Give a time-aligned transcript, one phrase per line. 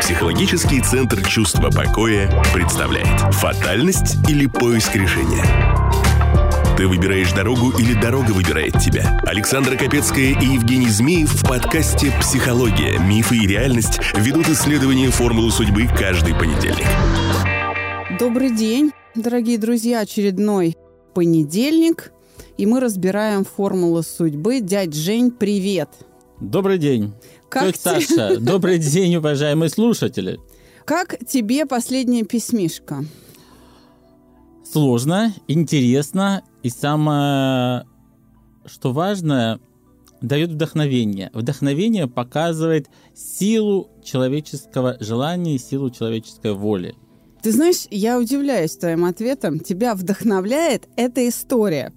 [0.00, 5.44] Психологический центр чувства покоя представляет «Фатальность или поиск решения?»
[6.76, 9.20] Ты выбираешь дорогу или дорога выбирает тебя?
[9.24, 12.98] Александра Капецкая и Евгений Змеев в подкасте «Психология.
[12.98, 16.86] Мифы и реальность» ведут исследование формулы судьбы каждый понедельник.
[18.18, 20.00] Добрый день, дорогие друзья.
[20.00, 20.76] Очередной
[21.14, 22.12] понедельник,
[22.56, 24.60] и мы разбираем формулу судьбы.
[24.60, 25.90] Дядь Жень, привет!
[26.40, 27.12] Добрый день.
[27.48, 30.38] Как Тетя те- Саша, добрый день, уважаемые слушатели.
[30.84, 33.04] Как тебе последняя письмишка?
[34.64, 37.86] Сложно, интересно и самое,
[38.66, 39.60] что важно,
[40.20, 41.30] дает вдохновение.
[41.32, 46.94] Вдохновение показывает силу человеческого желания и силу человеческой воли.
[47.48, 49.58] Ты знаешь, я удивляюсь твоим ответом.
[49.58, 51.94] Тебя вдохновляет эта история.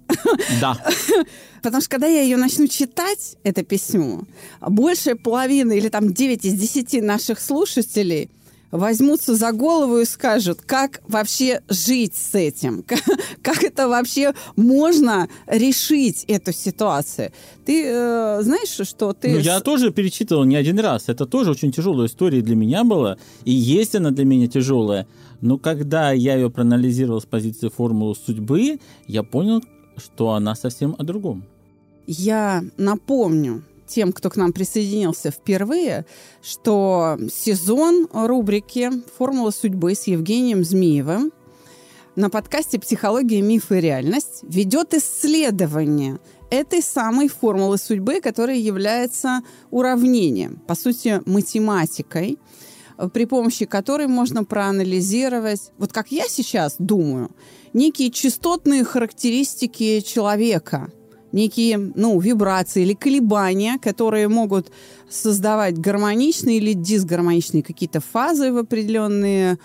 [0.62, 0.78] Да,
[1.62, 4.22] Потому что когда я ее начну читать, это письмо,
[4.62, 8.30] большая половина или там 9 из 10 наших слушателей
[8.72, 12.82] возьмутся за голову и скажут, как вообще жить с этим,
[13.42, 17.30] как, это вообще можно решить эту ситуацию.
[17.64, 19.34] Ты э, знаешь, что ты...
[19.34, 21.04] ну, я тоже перечитывал не один раз.
[21.08, 23.18] Это тоже очень тяжелая история для меня была.
[23.44, 25.06] И есть она для меня тяжелая.
[25.42, 29.62] Но когда я ее проанализировал с позиции формулы судьбы, я понял,
[29.96, 31.44] что она совсем о другом.
[32.06, 36.06] Я напомню тем, кто к нам присоединился впервые,
[36.42, 41.32] что сезон рубрики «Формула судьбы» с Евгением Змеевым
[42.16, 46.18] на подкасте «Психология, миф и реальность» ведет исследование
[46.50, 52.38] этой самой формулы судьбы, которая является уравнением, по сути, математикой,
[53.14, 57.30] при помощи которой можно проанализировать, вот как я сейчас думаю,
[57.72, 60.90] некие частотные характеристики человека,
[61.32, 64.70] некие, ну, вибрации или колебания, которые могут
[65.08, 69.58] создавать гармоничные или дисгармоничные какие-то фазы в определенные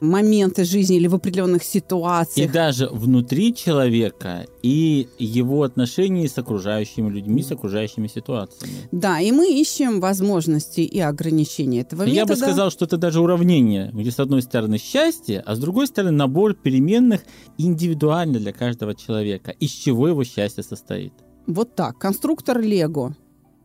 [0.00, 2.52] моменты жизни или в определенных И ситуациях.
[2.52, 8.74] даже внутри человека и его отношений с окружающими людьми, с окружающими ситуациями.
[8.92, 12.36] Да, и мы ищем возможности и ограничения этого Я бы метода.
[12.46, 16.54] сказал, что это даже уравнение, где с одной стороны счастье, а с другой стороны набор
[16.54, 17.20] переменных
[17.58, 19.50] индивидуально для каждого человека.
[19.52, 21.12] Из чего его счастье состоит.
[21.46, 21.98] Вот так.
[21.98, 23.14] Конструктор Лего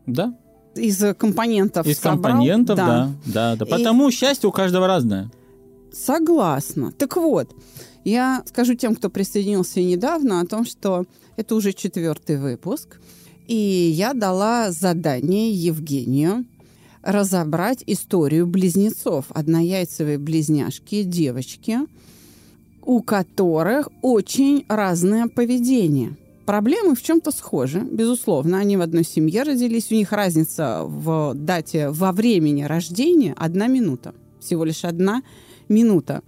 [0.05, 0.35] Да?
[0.75, 2.21] из компонентов Из собрал.
[2.33, 3.11] компонентов, да.
[3.25, 3.65] Да, да.
[3.65, 5.31] И- Потому счастье у каждого разное.
[5.95, 6.91] Согласна.
[6.91, 7.55] Так вот,
[8.03, 11.05] я скажу тем, кто присоединился недавно, о том, что
[11.37, 12.99] это уже четвертый выпуск,
[13.47, 16.45] и я дала задание Евгению
[17.01, 21.79] разобрать историю близнецов, однояйцевые близняшки, девочки,
[22.81, 26.17] у которых очень разное поведение.
[26.45, 28.59] Проблемы в чем-то схожи, безусловно.
[28.59, 34.13] Они в одной семье родились, у них разница в дате, во времени рождения одна минута.
[34.45, 35.23] Всего лишь одна
[35.69, 36.21] минута.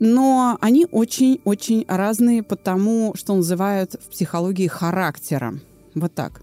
[0.00, 5.60] Но они очень-очень разные по тому, что называют в психологии характером.
[5.94, 6.42] Вот так.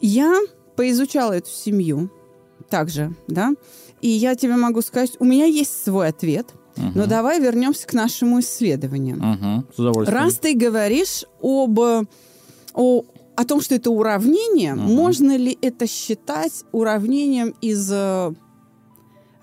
[0.00, 0.40] Я
[0.76, 2.10] поизучала эту семью
[2.70, 3.52] также, да,
[4.00, 6.46] и я тебе могу сказать, у меня есть свой ответ,
[6.76, 7.08] но Мгм.
[7.08, 9.16] давай вернемся к нашему исследованию.
[9.16, 9.66] Мгм.
[9.74, 10.18] С удовольствием.
[10.22, 12.04] Раз ты говоришь об, о,
[12.74, 14.94] о том, что это уравнение, Мгм.
[14.94, 18.32] можно ли это считать уравнением из э,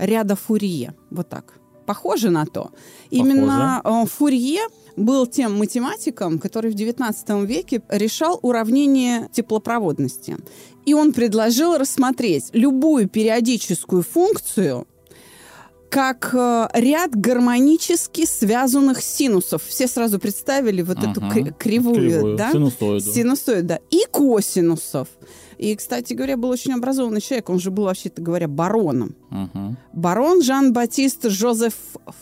[0.06, 0.94] ряда Фурье?
[1.10, 1.54] Вот так.
[1.86, 2.72] Похоже на то.
[3.10, 4.62] Именно э, Фурье
[4.96, 10.38] был тем математиком, который в XIX веке решал уравнение теплопроводности.
[10.86, 14.88] И он предложил рассмотреть любую периодическую функцию
[15.90, 19.62] как э, ряд гармонически связанных синусов.
[19.68, 21.30] Все сразу представили вот эту Ага.
[21.32, 22.52] кри- кривую, Кривую, да?
[22.52, 23.14] синусоиду.
[23.14, 23.80] Синусоид, да.
[23.92, 25.08] И косинусов.
[25.64, 27.50] И, кстати говоря, был очень образованный человек.
[27.50, 29.16] Он же был, вообще-то говоря, бароном.
[29.30, 29.78] Мгм.
[29.94, 31.74] Барон Жан-Батист Жозеф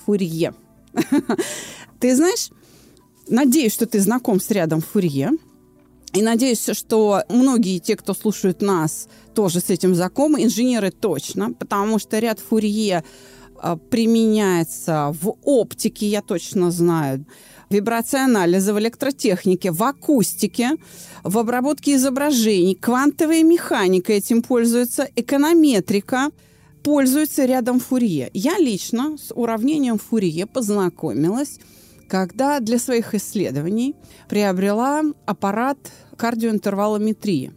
[0.06, 0.53] Фурье.
[2.00, 2.52] Ты знаешь,
[3.28, 5.31] надеюсь, что ты знаком с рядом Фурье.
[6.13, 10.44] И надеюсь, что многие те, кто слушают нас, тоже с этим знакомы.
[10.44, 13.03] Инженеры точно, потому что ряд Фурье
[13.58, 17.26] а, применяется в оптике, я точно знаю,
[17.72, 20.72] в вибрационализе, в электротехнике, в акустике,
[21.23, 26.32] в обработке изображений, квантовая механика этим пользуется, эконометрика
[26.84, 28.29] пользуется рядом Фурье.
[28.34, 31.59] Я лично с уравнением Фурье познакомилась,
[32.09, 33.96] когда для своих исследований
[34.28, 35.78] приобрела аппарат
[36.18, 37.53] кардиоинтервалометрии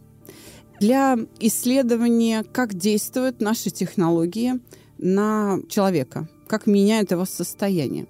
[0.79, 4.61] для исследования, как действуют наши технологии
[4.97, 8.07] на человека, как меняют его состояние.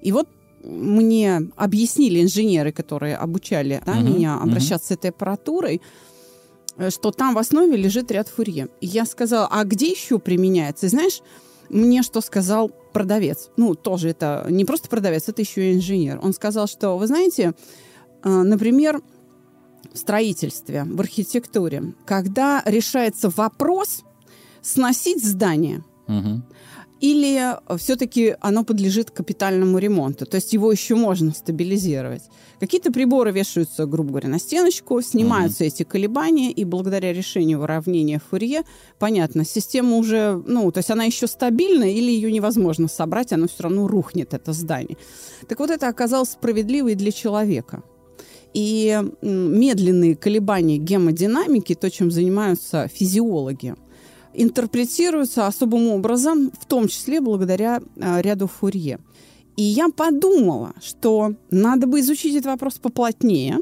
[0.00, 0.28] И вот
[0.62, 5.80] мне объяснили инженеры, которые обучали да, Мгм, меня обращаться с этой аппаратурой,
[6.76, 8.68] э, что там в основе лежит ряд Фурье.
[8.80, 10.86] И я сказала, а где еще применяется?
[10.86, 11.20] И знаешь,
[11.68, 13.50] мне что сказал продавец?
[13.56, 16.18] Ну, тоже это не просто продавец, это еще и инженер.
[16.22, 17.54] Он сказал, что, вы знаете,
[18.24, 19.00] э, например,
[19.92, 24.02] в строительстве, в архитектуре, когда решается вопрос
[24.62, 26.44] сносить здание, Мгм.
[27.00, 32.22] Или все-таки оно подлежит капитальному ремонту, то есть его еще можно стабилизировать.
[32.60, 38.64] Какие-то приборы вешаются, грубо говоря, на стеночку, снимаются эти колебания, и благодаря решению уравнения Фурье,
[38.98, 43.62] понятно, система уже, ну, то есть она еще стабильна, или ее невозможно собрать, оно все
[43.62, 44.98] равно рухнет, это здание.
[45.48, 47.82] Так вот, это оказалось справедливо и для человека.
[48.52, 53.74] И медленные колебания гемодинамики, то, чем занимаются физиологи,
[54.34, 58.98] интерпретируются особым образом, в том числе благодаря а, ряду Фурье.
[59.56, 63.58] И я подумала, что надо бы изучить этот вопрос поплотнее.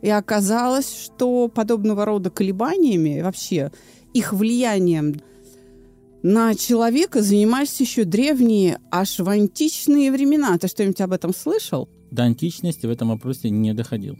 [0.00, 3.70] И оказалось, что подобного рода колебаниями, вообще
[4.14, 5.20] их влиянием
[6.22, 10.58] на человека занимались еще древние, аж в античные времена.
[10.58, 11.88] Ты что-нибудь об этом слышал?
[12.10, 14.16] До античности в этом вопросе не доходил.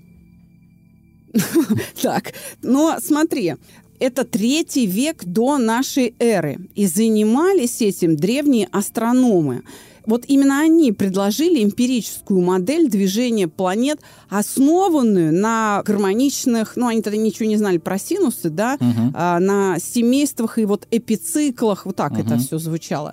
[2.03, 2.33] Так,
[2.63, 3.57] но смотри,
[4.01, 6.59] это третий век до нашей эры.
[6.75, 9.63] И занимались этим древние астрономы.
[10.07, 14.01] Вот именно они предложили эмпирическую модель движения планет,
[14.31, 19.13] основанную на гармоничных, ну, они тогда ничего не знали про синусы, да, Мгм.
[19.15, 22.39] а, на семействах и вот эпициклах, вот так это Мгм.
[22.39, 23.13] все звучало.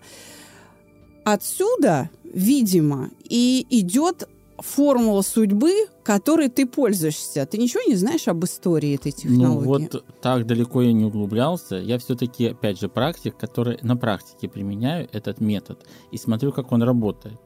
[1.25, 5.73] Отсюда, видимо, и идет формула судьбы,
[6.03, 7.45] которой ты пользуешься.
[7.45, 9.65] Ты ничего не знаешь об истории этой Ну технологии?
[9.65, 11.75] вот так далеко я не углублялся.
[11.75, 16.83] Я все-таки, опять же, практик, который на практике применяю этот метод и смотрю, как он
[16.83, 17.39] работает.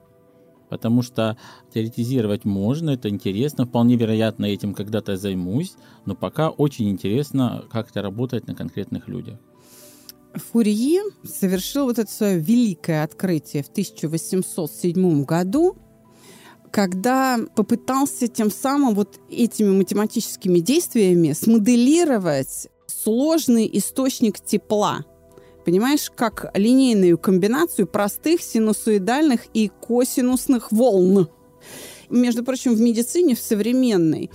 [0.70, 1.36] Потому что
[1.74, 5.74] теоретизировать можно, это интересно, вполне вероятно, этим когда-то займусь,
[6.06, 9.40] но пока очень интересно, как это работает на конкретных людях.
[10.36, 15.76] Фурье совершил вот это свое великое открытие в 1807 году,
[16.72, 25.06] когда попытался тем самым вот этими математическими действиями смоделировать сложный источник тепла.
[25.66, 31.30] Понимаешь, как линейную комбинацию простых синусоидальных и косинусных волн.
[32.10, 34.32] Между прочим, в медицине, в современной,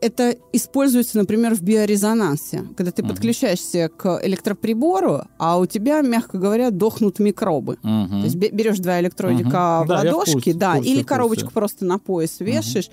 [0.00, 3.10] это используется, например, в биорезонансе, когда ты Мгм.
[3.12, 7.78] подключаешься к электроприбору, а у тебя, мягко говоря, дохнут микробы.
[7.82, 8.20] Мгм.
[8.20, 9.86] То есть бе- берешь два электродика Мгм.
[9.86, 12.90] в Да, ладошки, курсе, в да, курсе, или коробочку просто на пояс вешаешь.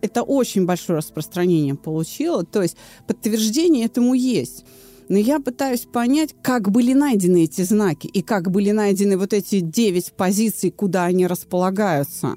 [0.00, 2.44] Это очень большое распространение получило.
[2.44, 4.64] То есть подтверждение этому есть.
[5.08, 9.60] Но я пытаюсь понять, как были найдены эти знаки и как были найдены вот эти
[9.60, 12.34] девять позиций, куда они располагаются.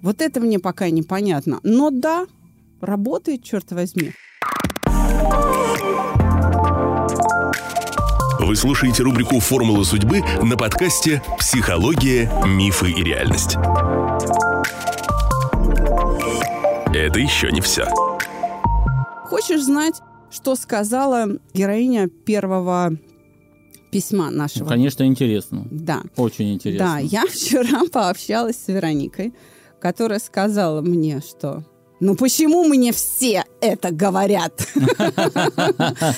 [0.00, 1.60] Вот это мне пока непонятно.
[1.62, 2.26] Но да,
[2.82, 4.12] работает, черт возьми.
[8.40, 13.56] Вы слушаете рубрику «Формула судьбы» на подкасте «Психология, мифы и реальность».
[16.94, 17.86] Это еще не все.
[19.26, 22.98] Хочешь знать, что сказала героиня первого
[23.92, 24.68] письма нашего?
[24.68, 25.66] конечно, интересно.
[25.70, 26.02] Да.
[26.16, 26.84] Очень интересно.
[26.86, 29.32] Да, я вчера пообщалась с Вероникой,
[29.80, 31.64] которая сказала мне, что
[32.02, 34.66] ну почему мне все это говорят?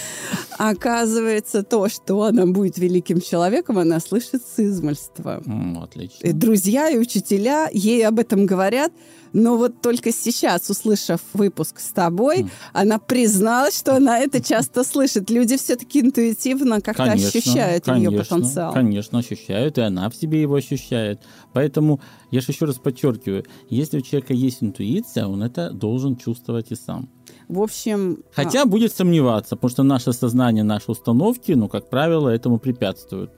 [0.59, 5.43] Оказывается, то, что она будет великим человеком, она слышит с измольства.
[5.45, 6.33] И Отлично.
[6.33, 8.93] Друзья и учителя ей об этом говорят,
[9.35, 15.29] но вот только сейчас, услышав выпуск с тобой, она призналась, что она это часто слышит.
[15.29, 18.73] Люди все-таки интуитивно как-то ощущают ее конечно, потенциал.
[18.73, 21.21] Конечно, ощущают, и она в себе его ощущает.
[21.53, 26.71] Поэтому я же еще раз подчеркиваю, если у человека есть интуиция, он это должен чувствовать
[26.71, 27.09] и сам.
[27.55, 32.29] В общем, а, Хотя будет сомневаться, потому что наше сознание, наши установки, ну, как правило,
[32.29, 33.31] этому препятствуют.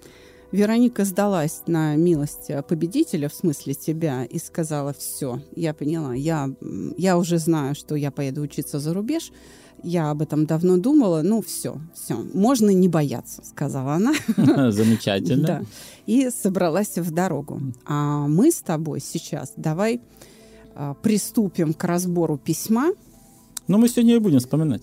[0.53, 6.49] Вероника сдалась на милость победителя, в смысле тебя, и сказала, все, я поняла, я,
[6.97, 9.33] я уже знаю, что я поеду учиться за рубеж,
[9.83, 14.15] я об этом давно думала, ну все, все, можно не бояться, сказала она.
[14.71, 15.47] Замечательно.
[15.47, 15.63] Да.
[16.07, 17.61] И собралась в дорогу.
[17.85, 20.01] А мы с тобой сейчас давай
[20.75, 22.93] а, приступим к разбору письма.
[23.69, 24.83] Но мы сегодня и будем вспоминать.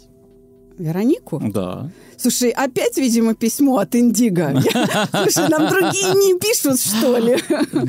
[0.78, 1.40] Веронику?
[1.54, 1.92] Да.
[2.18, 4.60] Слушай, опять, видимо, письмо от Индиго.
[5.12, 7.38] Слушай, нам другие не пишут, что ли?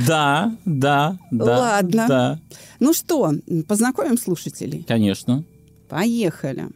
[0.07, 1.59] Да, да, да.
[1.59, 2.05] Ладно.
[2.09, 2.41] Да,
[2.81, 3.33] Ну что,
[3.67, 4.85] познакомим слушателей?
[4.87, 5.45] конечно.
[5.89, 6.69] Поехали.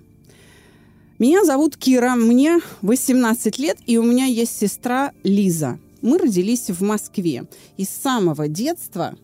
[1.19, 5.79] Меня зовут Кира, мне 18 лет, и у меня есть сестра Лиза.
[6.01, 7.45] Мы родились в Москве.
[7.77, 9.17] И с самого детства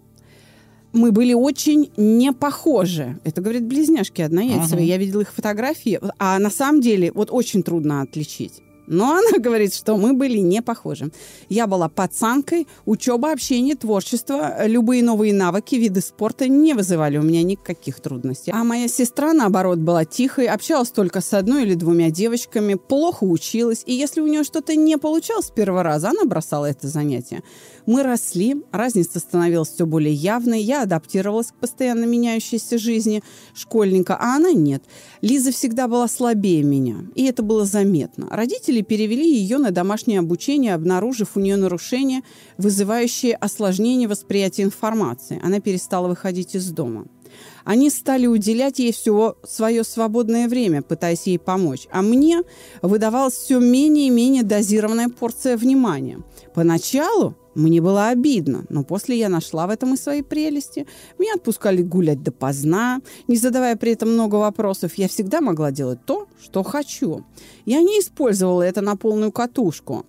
[0.94, 3.18] мы были очень не похожи.
[3.24, 4.84] Это, говорит, близняшки однояйцевые.
[4.84, 4.92] Ага.
[4.92, 8.62] Я видела их фотографии, а на самом деле вот очень трудно отличить.
[8.86, 11.10] Но она говорит, что мы были не похожи.
[11.48, 17.42] Я была пацанкой, учеба, общение, творчество, любые новые навыки, виды спорта не вызывали у меня
[17.42, 18.52] никаких трудностей.
[18.52, 23.82] А моя сестра, наоборот, была тихой, общалась только с одной или двумя девочками, плохо училась,
[23.86, 27.42] и если у нее что-то не получалось с первого раза, она бросала это занятие.
[27.86, 33.22] Мы росли, разница становилась все более явной, я адаптировалась к постоянно меняющейся жизни
[33.54, 34.82] школьника, а она нет.
[35.20, 38.28] Лиза всегда была слабее меня, и это было заметно.
[38.30, 42.22] Родители перевели ее на домашнее обучение, обнаружив у нее нарушения,
[42.56, 45.40] вызывающие осложнение восприятия информации.
[45.42, 47.06] Она перестала выходить из дома.
[47.64, 51.88] Они стали уделять ей все свое свободное время, пытаясь ей помочь.
[51.90, 52.42] А мне
[52.82, 56.20] выдавалась все менее и менее дозированная порция внимания.
[56.54, 60.86] Поначалу мне было обидно, но после я нашла в этом и свои прелести.
[61.18, 64.94] Меня отпускали гулять допоздна, не задавая при этом много вопросов.
[64.96, 67.24] Я всегда могла делать то, что хочу.
[67.64, 70.04] Я не использовала это на полную катушку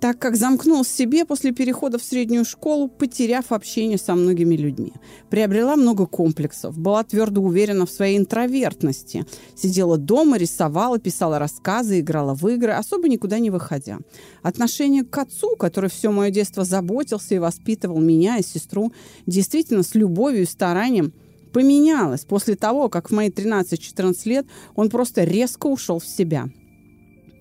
[0.00, 4.92] так как замкнулась себе после перехода в среднюю школу, потеряв общение со многими людьми.
[5.28, 9.26] Приобрела много комплексов, была твердо уверена в своей интровертности.
[9.56, 13.98] Сидела дома, рисовала, писала рассказы, играла в игры, особо никуда не выходя.
[14.42, 18.92] Отношение к отцу, который все мое детство заботился и воспитывал меня и сестру,
[19.26, 21.12] действительно с любовью и старанием
[21.52, 26.48] поменялось после того, как в мои 13-14 лет он просто резко ушел в себя–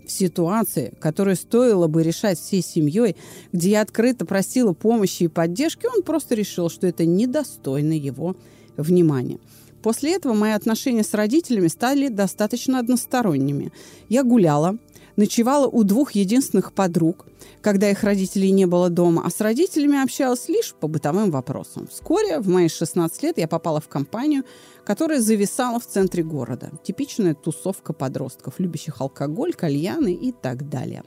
[0.07, 3.15] ситуации, которую стоило бы решать всей семьей,
[3.51, 8.35] где я открыто просила помощи и поддержки, он просто решил, что это недостойно его
[8.77, 9.39] внимания.
[9.81, 13.71] После этого мои отношения с родителями стали достаточно односторонними.
[14.09, 14.77] Я гуляла,
[15.17, 17.25] ночевала у двух единственных подруг,
[17.62, 21.88] когда их родителей не было дома, а с родителями общалась лишь по бытовым вопросам.
[21.91, 24.43] Вскоре, в мои 16 лет, я попала в компанию,
[24.86, 26.71] которая зависала в центре города.
[26.83, 31.03] Типичная тусовка подростков, любящих алкоголь, кальяны и так далее.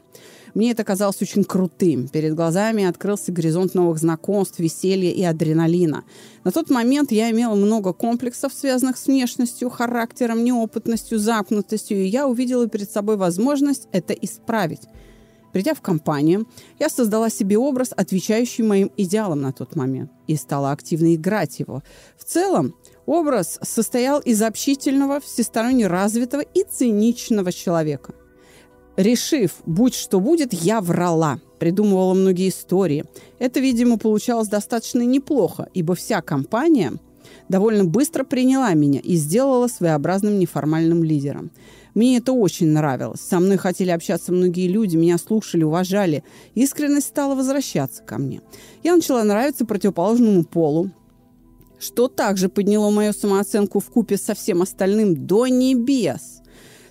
[0.55, 2.09] Мне это казалось очень крутым.
[2.09, 6.05] Перед глазами открылся горизонт новых знакомств, веселья и адреналина.
[6.45, 12.27] На тот момент я имела много комплексов, связанных с внешностью, характером, неопытностью, замкнутостью, и я
[12.27, 14.83] увидела перед собой возможность это исправить.
[15.53, 16.47] Придя в компанию,
[16.79, 21.83] я создала себе образ, отвечающий моим идеалам на тот момент, и стала активно играть его.
[22.17, 28.15] В целом, образ состоял из общительного, всесторонне развитого и циничного человека.
[29.01, 33.07] Решив, будь что будет, я врала, придумывала многие истории.
[33.39, 36.93] Это, видимо, получалось достаточно неплохо, ибо вся компания
[37.49, 41.51] довольно быстро приняла меня и сделала своеобразным неформальным лидером.
[41.95, 43.23] Мне это очень нравилось.
[43.23, 46.23] Со мной хотели общаться многие люди, меня слушали, уважали.
[46.55, 48.43] Искренность стала возвращаться ко мне.
[48.83, 50.91] Я начала нравиться противоположному полу,
[51.79, 56.40] что также подняло мою самооценку в купе со всем остальным до небес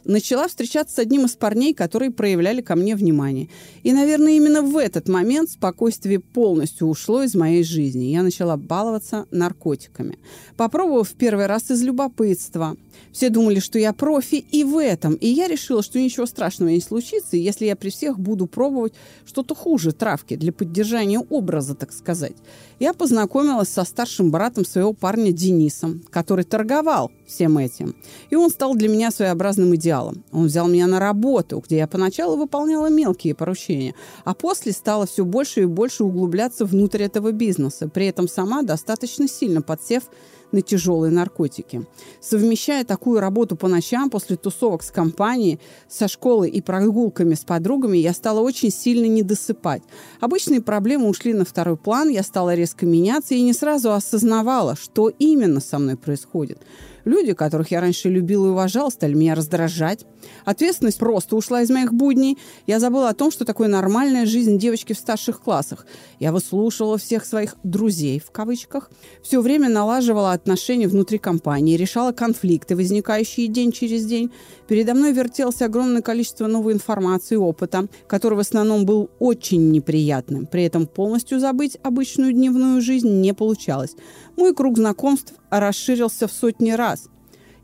[0.10, 3.48] начала встречаться с одним из парней, которые проявляли ко мне внимание.
[3.84, 8.06] И, наверное, именно в этот момент спокойствие полностью ушло из моей жизни.
[8.06, 10.18] Я начала баловаться наркотиками.
[10.58, 12.76] Попробовав в первый раз из любопытства.
[13.12, 15.16] Все думали, что я профи и в этом.
[15.16, 18.94] И я решила, что ничего страшного не случится, если я при всех буду пробовать
[19.26, 22.36] что-то хуже травки для поддержания образа, так сказать.
[22.80, 27.96] Я познакомилась со старшим братом своего парня Денисом, который торговал всем этим.
[28.30, 30.24] И он стал для меня своеобразным идеалом.
[30.32, 35.26] Он взял меня на работу, где я поначалу выполняла мелкие поручения, а после стала все
[35.26, 40.04] больше и больше углубляться внутрь этого бизнеса, при этом сама достаточно сильно подсев
[40.52, 41.86] на тяжелые наркотики.
[42.22, 47.98] Совмещая такую работу по ночам после тусовок с компанией, со школой и прогулками с подругами,
[47.98, 49.84] я стала очень сильно недосыпать.
[50.20, 55.10] Обычные проблемы ушли на второй план, я стала резко меняться и не сразу осознавала, что
[55.10, 56.60] именно со мной происходит.
[57.06, 60.06] Люди, которых я раньше любила и уважала, стали меня раздражать.
[60.46, 62.38] Ответственность просто ушла из моих будней.
[62.68, 65.86] Я забыла о том, что такое нормальная жизнь девочки в старших классах.
[66.20, 68.90] Я выслушивала всех своих «друзей» в кавычках.
[69.24, 74.32] Все время налаживала отношения внутри компании, решала конфликты, возникающие день через день.
[74.68, 80.46] Передо мной вертелось огромное количество новой информации и опыта, который в основном был очень неприятным.
[80.46, 83.96] При этом полностью забыть обычную дневную жизнь не получалось.
[84.40, 87.10] Мой круг знакомств расширился в сотни раз.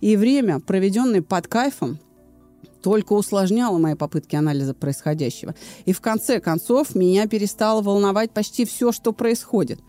[0.01, 1.99] И время, проведенное под кайфом,
[2.83, 5.55] только усложняло мои попытки анализа происходящего.
[5.85, 9.79] И в конце концов меня перестало волновать почти все, что происходит.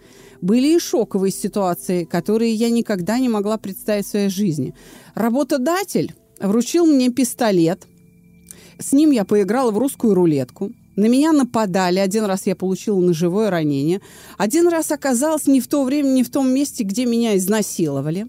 [0.41, 4.73] Были и шоковые ситуации, которые я никогда не могла представить в своей жизни.
[5.17, 7.85] Работодатель вручил мне пистолет.
[8.79, 10.71] С ним я поиграла в русскую рулетку.
[10.97, 11.99] На меня нападали.
[11.99, 14.01] Один раз я получила ножевое ранение.
[14.39, 18.27] Один раз оказалась не в то время, не в том месте, где меня изнасиловали.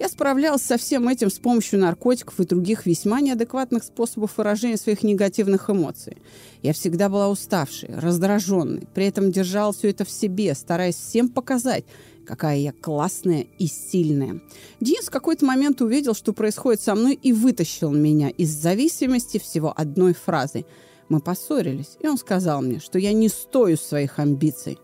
[0.00, 5.02] Я справлялась со всем этим с помощью наркотиков и других весьма неадекватных способов выражения своих
[5.02, 6.16] негативных эмоций.
[6.62, 11.84] Я всегда была уставшей, раздраженной, при этом держала все это в себе, стараясь всем показать,
[12.26, 14.40] какая я классная и сильная.
[14.80, 19.74] Денис в какой-то момент увидел, что происходит со мной, и вытащил меня из зависимости всего
[19.76, 20.64] одной фразой.
[21.10, 24.78] Мы поссорились, и он сказал мне, что я не стою своих амбиций.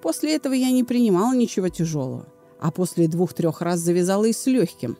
[0.00, 2.26] После этого я не принимала ничего тяжелого
[2.62, 4.96] а после двух-трех раз завязала и с легким.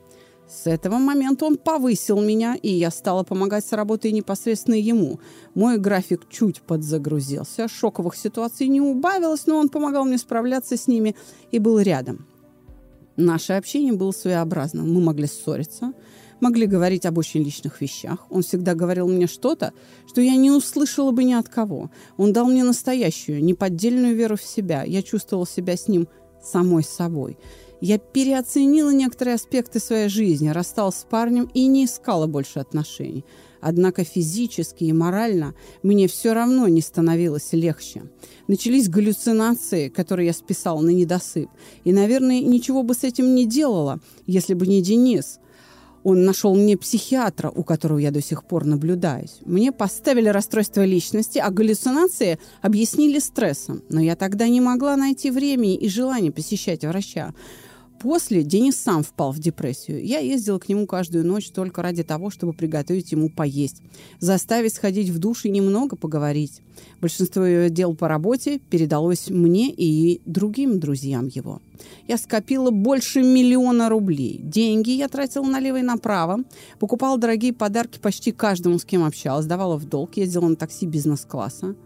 [0.48, 5.20] С этого момента он повысил меня, и я стала помогать с работой непосредственно ему.
[5.54, 11.14] Мой график чуть подзагрузился, шоковых ситуаций не убавилось, но он помогал мне справляться с ними
[11.52, 12.26] и был рядом.
[13.16, 14.92] Наше общение было своеобразным.
[14.92, 15.92] Мы могли ссориться,
[16.42, 18.26] могли говорить об очень личных вещах.
[18.28, 19.72] Он всегда говорил мне что-то,
[20.06, 21.90] что я не услышала бы ни от кого.
[22.18, 24.82] Он дал мне настоящую, неподдельную веру в себя.
[24.82, 26.08] Я чувствовала себя с ним
[26.42, 27.38] самой собой.
[27.80, 33.24] Я переоценила некоторые аспекты своей жизни, рассталась с парнем и не искала больше отношений.
[33.60, 38.02] Однако физически и морально мне все равно не становилось легче.
[38.48, 41.48] Начались галлюцинации, которые я списала на недосып.
[41.84, 45.38] И, наверное, ничего бы с этим не делала, если бы не Денис.
[46.04, 49.38] Он нашел мне психиатра, у которого я до сих пор наблюдаюсь.
[49.44, 53.82] Мне поставили расстройство личности, а галлюцинации объяснили стрессом.
[53.88, 57.32] Но я тогда не могла найти времени и желания посещать врача.
[58.02, 60.04] После Денис сам впал в депрессию.
[60.04, 63.80] Я ездила к нему каждую ночь только ради того, чтобы приготовить ему поесть.
[64.18, 66.62] Заставить сходить в душ и немного поговорить.
[67.00, 71.62] Большинство дел по работе передалось мне и другим друзьям его.
[72.08, 74.40] Я скопила больше миллиона рублей.
[74.42, 76.40] Деньги я тратила налево и направо.
[76.80, 79.46] Покупала дорогие подарки почти каждому, с кем общалась.
[79.46, 81.76] Давала в долг, ездила на такси бизнес-класса.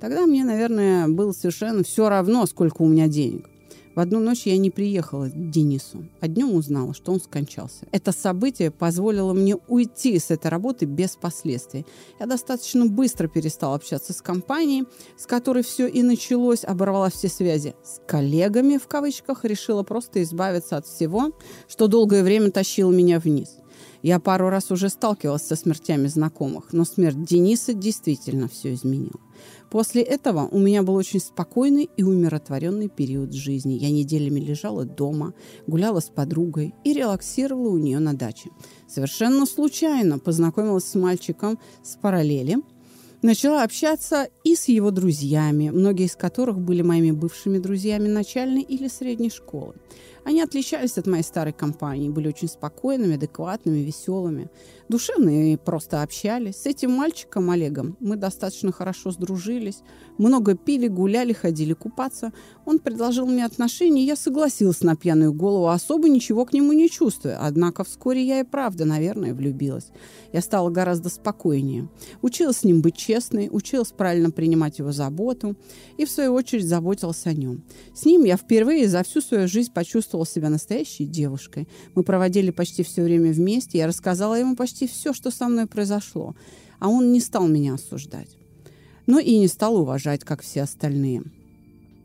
[0.00, 3.48] Тогда мне, наверное, было совершенно все равно, сколько у меня денег.
[3.94, 7.86] В одну ночь я не приехала к Денису, а днем узнала, что он скончался.
[7.92, 11.84] Это событие позволило мне уйти с этой работы без последствий.
[12.18, 14.84] Я достаточно быстро перестала общаться с компанией,
[15.18, 17.74] с которой все и началось, оборвала все связи.
[17.84, 21.32] С коллегами, в кавычках, решила просто избавиться от всего,
[21.68, 23.58] что долгое время тащило меня вниз.
[24.02, 29.20] Я пару раз уже сталкивалась со смертями знакомых, но смерть Дениса действительно все изменила.
[29.72, 33.72] После этого у меня был очень спокойный и умиротворенный период жизни.
[33.72, 35.32] Я неделями лежала дома,
[35.66, 38.50] гуляла с подругой и релаксировала у нее на даче.
[38.86, 42.58] Совершенно случайно познакомилась с мальчиком с параллели–
[43.22, 48.88] Начала общаться и с его друзьями, многие из которых были моими бывшими друзьями начальной или
[48.88, 49.74] средней школы.
[50.24, 54.50] Они отличались от моей старой компании, были очень спокойными, адекватными, веселыми,
[54.92, 56.56] душевные и просто общались.
[56.56, 59.82] С этим мальчиком Олегом мы достаточно хорошо сдружились,
[60.18, 62.32] много пили, гуляли, ходили купаться.
[62.66, 66.88] Он предложил мне отношения, и я согласилась на пьяную голову, особо ничего к нему не
[66.88, 67.38] чувствуя.
[67.40, 69.88] Однако вскоре я и правда, наверное, влюбилась.
[70.32, 71.88] Я стала гораздо спокойнее.
[72.20, 75.56] Училась с ним быть честной, училась правильно принимать его заботу
[75.96, 77.64] и, в свою очередь, заботилась о нем.
[77.94, 81.68] С ним я впервые за всю свою жизнь почувствовала чувствовала себя настоящей девушкой.
[81.94, 83.78] Мы проводили почти все время вместе.
[83.78, 86.34] Я рассказала ему почти все, что со мной произошло.
[86.78, 88.36] А он не стал меня осуждать.
[89.06, 91.24] Но и не стал уважать, как все остальные.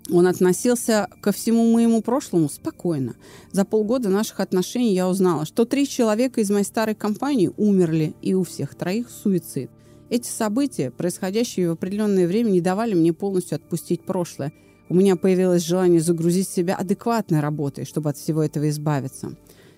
[0.09, 3.15] Он относился ко всему моему прошлому спокойно.
[3.51, 8.33] За полгода наших отношений я узнала, что три человека из моей старой компании умерли, и
[8.33, 9.69] у всех троих суицид.
[10.09, 14.53] Эти события, происходящие в определенное время, не давали мне полностью отпустить прошлое–
[14.89, 19.35] у меня появилось желание загрузить себя адекватной работой, чтобы от всего этого избавиться.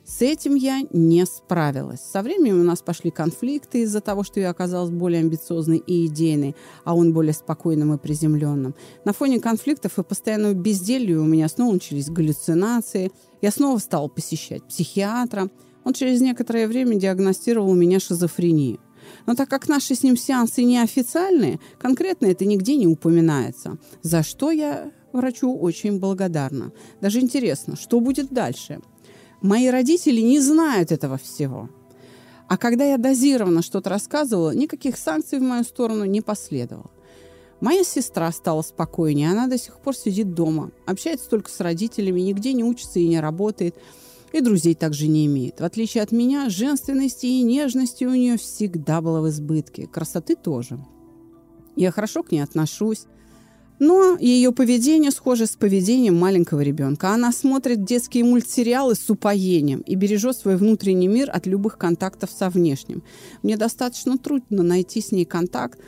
[0.09, 1.99] С этим я не справилась.
[2.01, 6.55] Со временем у нас пошли конфликты из-за того, что я оказалась более амбициозной и идейной,
[6.83, 8.73] а он более спокойным и приземленным.
[9.05, 13.11] На фоне конфликтов и постоянного безделья у меня снова начались галлюцинации.
[13.43, 15.51] Я снова стала посещать психиатра.
[15.83, 18.79] Он через некоторое время диагностировал у меня шизофрению.
[19.27, 23.77] Но так как наши с ним сеансы неофициальные, конкретно это нигде не упоминается.
[24.01, 26.71] За что я врачу очень благодарна.
[26.99, 28.79] Даже интересно, что будет дальше.
[29.41, 31.69] Мои родители не знают этого всего.
[32.47, 36.89] А когда я дозированно что-то рассказывала, никаких санкций в мою сторону не последовало.
[37.61, 42.53] Моя сестра стала спокойнее, она до сих пор сидит дома, общается только с родителями, нигде
[42.53, 43.75] не учится и не работает,
[44.31, 45.59] и друзей также не имеет.
[45.59, 50.79] В отличие от меня, женственности и нежности у нее всегда было в избытке, красоты тоже.
[51.75, 53.05] Я хорошо к ней отношусь,
[53.79, 57.09] но ее поведение схоже с поведением маленького ребенка.
[57.09, 62.49] Она смотрит детские мультсериалы с упоением и бережет свой внутренний мир от любых контактов со
[62.49, 63.01] внешним.
[63.41, 65.79] Мне достаточно трудно найти с ней контакт,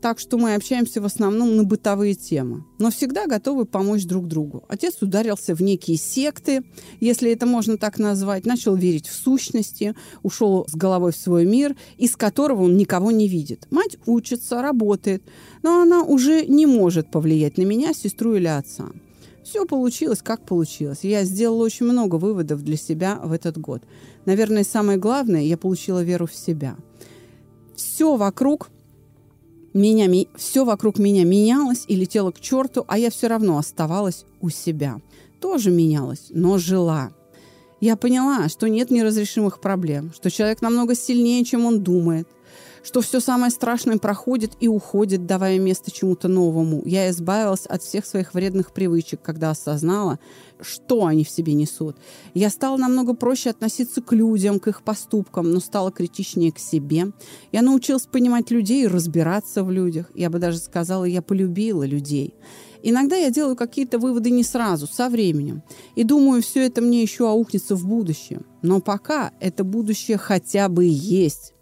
[0.00, 4.64] так что мы общаемся в основном на бытовые темы, но всегда готовы помочь друг другу.
[4.68, 6.62] Отец ударился в некие секты,
[7.00, 11.76] если это можно так назвать, начал верить в сущности, ушел с головой в свой мир,
[11.96, 13.66] из которого он никого не видит.
[13.70, 15.22] Мать учится, работает,
[15.62, 18.86] но она уже не может повлиять на меня, сестру или отца.
[19.42, 21.00] Все получилось, как получилось.
[21.02, 23.82] Я сделала очень много выводов для себя в этот год.
[24.26, 26.76] Наверное, самое главное, я получила веру в себя.
[27.74, 28.68] Все вокруг
[29.74, 34.50] меня, все вокруг меня менялось и летело к черту, а я все равно оставалась у
[34.50, 35.00] себя.
[35.40, 37.12] Тоже менялась, но жила.
[37.80, 42.28] Я поняла, что нет неразрешимых проблем, что человек намного сильнее, чем он думает,
[42.88, 46.80] что все самое страшное проходит и уходит, давая место чему-то новому.
[46.86, 50.18] Я избавилась от всех своих вредных привычек, когда осознала,
[50.62, 51.98] что они в себе несут.
[52.32, 57.12] Я стала намного проще относиться к людям, к их поступкам, но стала критичнее к себе.
[57.52, 60.10] Я научилась понимать людей и разбираться в людях.
[60.14, 62.32] Я бы даже сказала, я полюбила людей.
[62.82, 65.62] Иногда я делаю какие-то выводы не сразу, со временем.
[65.94, 68.46] И думаю, все это мне еще аукнется в будущем.
[68.62, 71.52] Но пока это будущее хотя бы есть.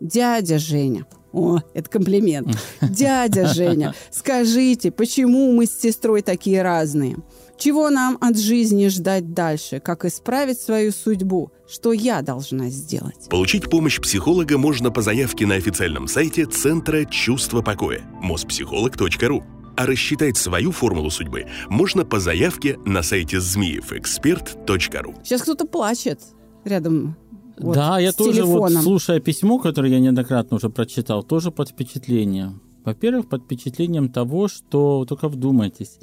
[0.00, 1.06] Дядя Женя.
[1.32, 2.56] О, это комплимент.
[2.80, 7.16] Дядя Женя, скажите, почему мы с сестрой такие разные?
[7.58, 9.80] Чего нам от жизни ждать дальше?
[9.80, 11.50] Как исправить свою судьбу?
[11.68, 13.28] Что я должна сделать?
[13.30, 19.42] Получить помощь психолога можно по заявке на официальном сайте Центра чувства покоя mospsycholog.ru.
[19.76, 25.14] А рассчитать свою формулу судьбы можно по заявке на сайте змеевэксперт.ру.
[25.24, 26.20] Сейчас кто-то плачет
[26.64, 27.16] рядом
[27.58, 28.74] вот, да, я тоже, телефоном.
[28.74, 32.60] вот, слушая письмо, которое я неоднократно уже прочитал, тоже под впечатлением.
[32.84, 35.98] Во-первых, под впечатлением того, что, только вдумайтесь,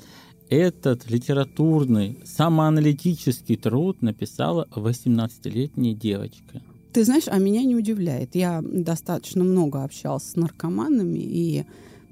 [0.49, 6.61] этот литературный, самоаналитический труд написала 18-летняя девочка.
[6.91, 8.35] Ты знаешь, а меня не удивляет.
[8.35, 11.65] Я достаточно много общалась с наркоманами, и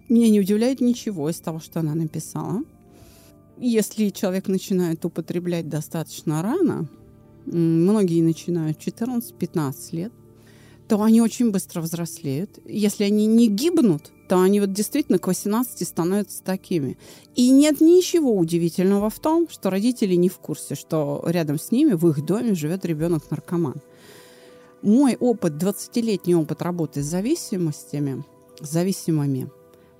[0.07, 2.63] меня не удивляет ничего из того, что она написала.
[3.57, 6.87] Если человек начинает употреблять достаточно рано,
[7.51, 10.11] многие начинают 14-15 лет,
[10.87, 12.59] то они очень быстро взрослеют.
[12.65, 16.97] Если они не гибнут, то они вот действительно к 18 становятся такими.
[17.35, 21.93] И нет ничего удивительного в том, что родители не в курсе, что рядом с ними
[21.93, 23.81] в их доме живет ребенок-наркоман.
[24.81, 28.23] Мой опыт, 20-летний опыт работы с зависимостями,
[28.61, 29.49] зависимыми,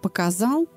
[0.02, 0.68] показал,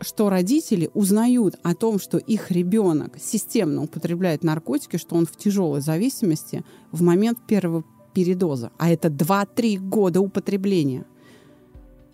[0.00, 5.80] что родители узнают о том, что их ребенок системно употребляет наркотики, что он в тяжелой
[5.80, 8.70] зависимости в момент первого передоза.
[8.78, 11.04] А это 2-3 года употребления.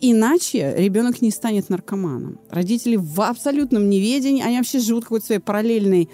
[0.00, 2.40] Иначе ребенок не станет наркоманом.
[2.48, 6.08] Родители в абсолютном неведении, они вообще живут какой-то своей параллельной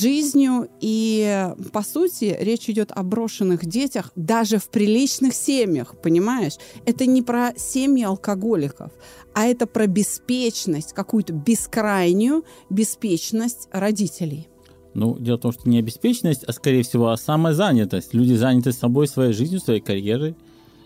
[0.00, 0.68] жизнью.
[0.80, 6.54] И, по сути, речь идет о брошенных детях даже в приличных семьях, понимаешь?
[6.84, 8.92] Это не про семьи алкоголиков,
[9.34, 14.48] а это про беспечность, какую-то бескрайнюю беспечность родителей.
[14.94, 18.12] Ну, дело в том, что не обеспеченность, а, скорее всего, а самозанятость.
[18.12, 20.36] Люди заняты собой, своей жизнью, своей карьерой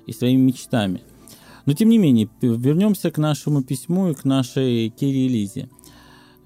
[0.07, 1.03] и своими мечтами.
[1.65, 5.69] Но, тем не менее, вернемся к нашему письму и к нашей Кире Лизе.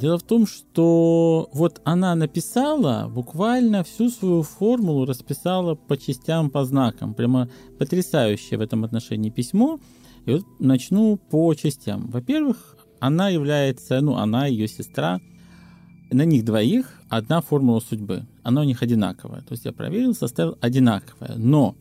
[0.00, 6.64] Дело в том, что вот она написала буквально всю свою формулу, расписала по частям, по
[6.64, 7.12] знакам.
[7.12, 9.78] Прямо потрясающее в этом отношении письмо.
[10.24, 12.08] И вот начну по частям.
[12.10, 15.20] Во-первых, она является, ну, она ее сестра,
[16.10, 18.26] на них двоих одна формула судьбы.
[18.42, 19.42] Она у них одинаковая.
[19.42, 21.34] То есть я проверил, составил одинаковая.
[21.36, 21.74] Но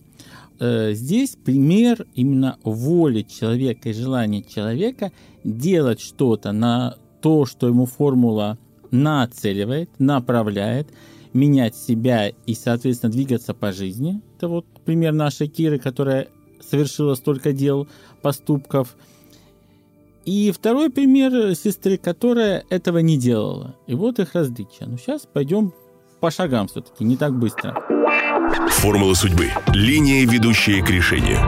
[0.60, 5.14] э, здесь пример именно воли человека и желания человека
[5.46, 8.58] делать что-то на то, что ему формула
[8.92, 10.88] нацеливает, направляет,
[11.34, 14.22] менять себя и, соответственно, двигаться по жизни.
[14.38, 16.28] Это вот пример нашей Киры, которая
[16.62, 17.88] совершила столько дел,
[18.22, 18.96] поступков.
[20.26, 23.76] И второй пример сестры, которая этого не делала.
[23.88, 24.86] И вот их различия.
[24.86, 25.74] Ну, сейчас пойдем
[26.20, 27.76] по шагам все-таки, не так быстро.
[28.70, 29.50] Формула судьбы.
[29.74, 31.40] Линия, ведущая к решению.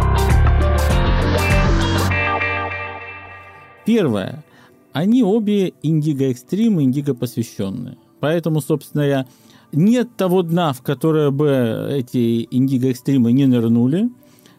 [3.86, 4.44] Первое.
[4.94, 7.98] Они обе индиго-экстрим и индиго-посвященные.
[8.20, 9.28] Поэтому, собственно говоря,
[9.72, 14.10] нет того дна, в которое бы эти индиго-экстримы не нырнули,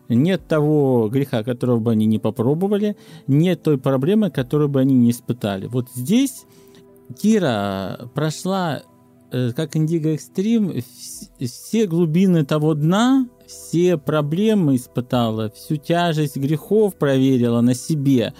[0.08, 5.10] нет того греха, которого бы они не попробовали, нет той проблемы, которую бы они не
[5.10, 5.66] испытали.
[5.66, 6.44] Вот здесь
[7.20, 8.82] Кира прошла
[9.30, 10.72] э, как Индиго Экстрим
[11.40, 18.34] все глубины того дна, все проблемы испытала, всю тяжесть грехов проверила на себе,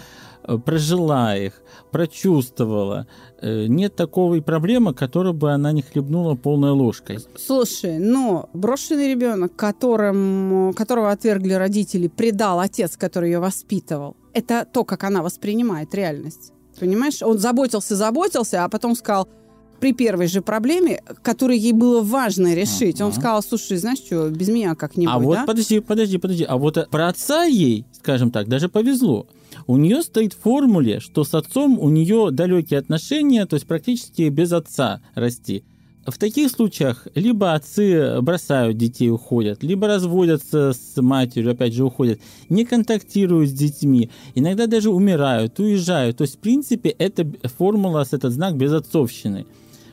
[0.65, 3.07] прожила их, прочувствовала.
[3.41, 7.19] Э, нет такой проблемы, которую бы она не хлебнула полной ложкой.
[7.37, 14.85] Слушай, но брошенный ребенок, которым, которого отвергли родители, предал отец, который ее воспитывал, это то,
[14.85, 16.53] как она воспринимает реальность.
[16.79, 17.23] Понимаешь?
[17.23, 19.29] Он заботился, заботился, а потом сказал,
[19.83, 23.07] при первой же проблеме, которую ей было важно решить, uh-huh.
[23.07, 25.45] он сказал, слушай, знаешь что, без меня как-нибудь, А вот да?
[25.45, 26.45] подожди, подожди, подожди.
[26.45, 29.27] А вот про отца ей, скажем так, даже повезло.
[29.67, 34.29] У нее стоит в формуле, что с отцом у нее далекие отношения, то есть практически
[34.29, 35.65] без отца расти.
[36.05, 42.21] В таких случаях либо отцы бросают детей, уходят, либо разводятся с матерью, опять же, уходят,
[42.49, 46.17] не контактируют с детьми, иногда даже умирают, уезжают.
[46.17, 49.47] То есть, в принципе, это формула, этот знак безотцовщины.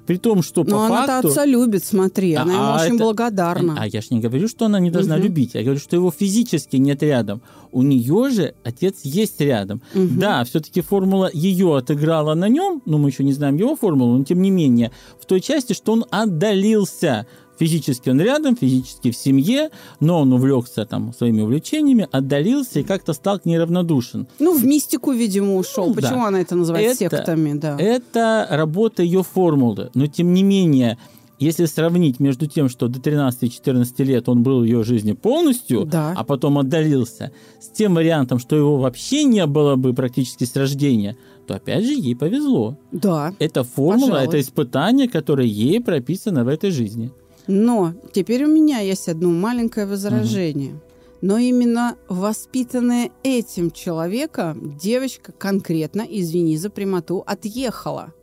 [0.09, 1.11] При том, что по Но факту...
[1.11, 3.75] она-то отца любит, смотри, она ему А очень это- благодарна.
[3.79, 5.23] А я ж не говорю, что она не должна Мгм.
[5.23, 5.51] любить.
[5.53, 7.43] Я говорю, что его физически нет рядом.
[7.71, 9.83] У нее же отец есть рядом.
[9.93, 10.17] Мгм.
[10.19, 14.23] Да, все-таки формула ее отыграла на нем, но мы еще не знаем его формулу, но
[14.23, 14.91] тем не менее,
[15.21, 17.27] в той части, что он отдалился.
[17.59, 19.69] Физически он рядом, физически в семье,
[19.99, 24.27] но он увлекся там своими увлечениями, отдалился и как-то стал к ней равнодушен.
[24.39, 25.87] Ну, в мистику, видимо, ушел.
[25.89, 26.01] Ну, да.
[26.01, 27.75] Почему она это называет Это- сектами, да?
[27.77, 29.89] Это работа ее формулы.
[29.93, 30.97] Но тем не менее,
[31.37, 36.13] если сравнить между тем, что до 13-14 лет он был в ее жизни полностью, Да.
[36.15, 41.17] а потом отдалился, с тем вариантом, что его вообще не было бы практически с рождения,
[41.45, 42.77] то опять же ей повезло.
[42.91, 43.33] Да.
[43.39, 44.27] Это формула, Пожалуй.
[44.27, 47.11] это испытание, которое ей прописано в этой жизни.
[47.49, 50.79] Но теперь у меня есть одно маленькое возражение.
[51.21, 58.13] Но именно воспитанная этим человеком девочка конкретно, извини за прямоту, отъехала.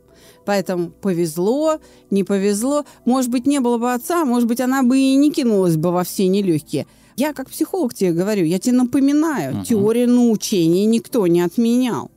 [0.45, 2.85] Поэтому повезло, не повезло.
[3.03, 6.05] Может быть, не было бы отца, может быть, она бы и не кинулась бы во
[6.05, 6.87] все нелегкие.
[7.17, 9.63] Я как психолог тебе говорю, я тебе напоминаю, Мгм.
[9.65, 12.11] теорию научения никто не отменял.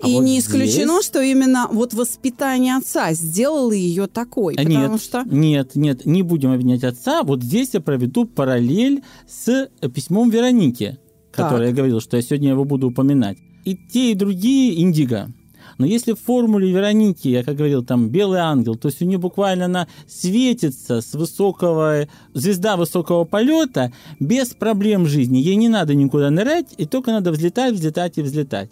[0.00, 4.54] А и вот не исключено, здесь- что именно вот воспитание отца сделало ее такой.
[4.54, 7.22] А потому нет, что нет, нет, не будем обвинять отца.
[7.22, 9.48] Вот здесь я проведу параллель с
[9.80, 10.98] э, письмом Вероники,
[11.32, 13.38] которое я говорил, что я сегодня его буду упоминать.
[13.64, 15.32] И те, и другие индиго.
[15.78, 19.18] Но если в формуле Вероники, я как говорил, там белый ангел, то есть у нее
[19.18, 25.38] буквально она светится с высокого, звезда высокого полета, без проблем жизни.
[25.38, 28.70] Ей не надо никуда нырять, и только надо взлетать, взлетать и взлетать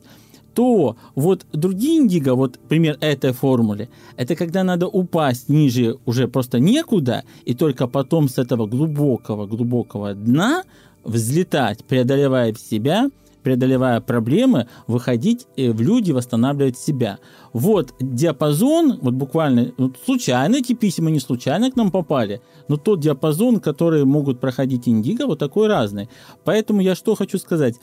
[0.56, 6.58] то вот другие индиго, вот пример этой формулы, это когда надо упасть ниже уже просто
[6.58, 10.62] некуда, и только потом с этого глубокого-глубокого дна
[11.04, 13.10] взлетать, преодолевая себя,
[13.42, 17.18] преодолевая проблемы, выходить э, в люди, восстанавливать себя.
[17.52, 23.00] Вот диапазон, вот буквально, вот случайно эти письма не случайно к нам попали, но тот
[23.00, 26.08] диапазон, который могут проходить индиго, вот такой разный.
[26.44, 27.76] Поэтому я что хочу сказать.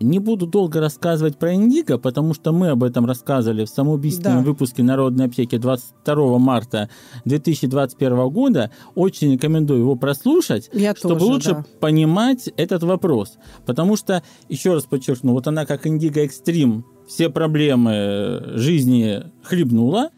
[0.00, 4.50] Не буду долго рассказывать про индиго, потому что мы об этом рассказывали в самоубийственном Да.
[4.50, 6.88] выпуске Народной аптеки 22 марта
[7.24, 8.70] 2021 года.
[8.94, 11.64] Очень рекомендую его прослушать, Я чтобы тоже, лучше да.
[11.80, 13.38] понимать этот вопрос.
[13.66, 20.10] Потому что, еще раз подчеркну, вот она как индиго экстрим все проблемы жизни хлебнула,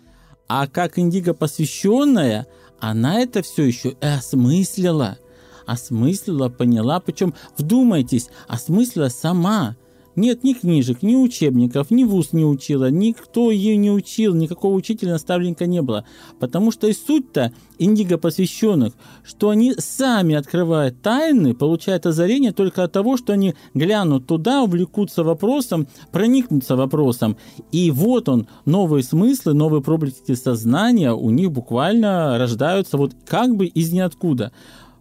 [0.49, 2.47] а как индиго посвященная,
[2.81, 5.17] она это все еще и осмыслила.
[5.71, 9.77] Осмыслила, поняла, причем, вдумайтесь, осмыслила сама.
[10.17, 15.13] Нет ни книжек, ни учебников, ни вуз не учила, никто ее не учил, никакого учителя,
[15.13, 16.05] наставника не было.
[16.41, 22.91] Потому что и суть-то индиго посвященных, что они сами открывают тайны, получают озарение только от
[22.91, 27.37] того, что они глянут туда, увлекутся вопросом, проникнутся вопросом.
[27.71, 33.67] И вот он, новые смыслы, новые проблески сознания у них буквально рождаются вот как бы
[33.67, 34.51] из ниоткуда.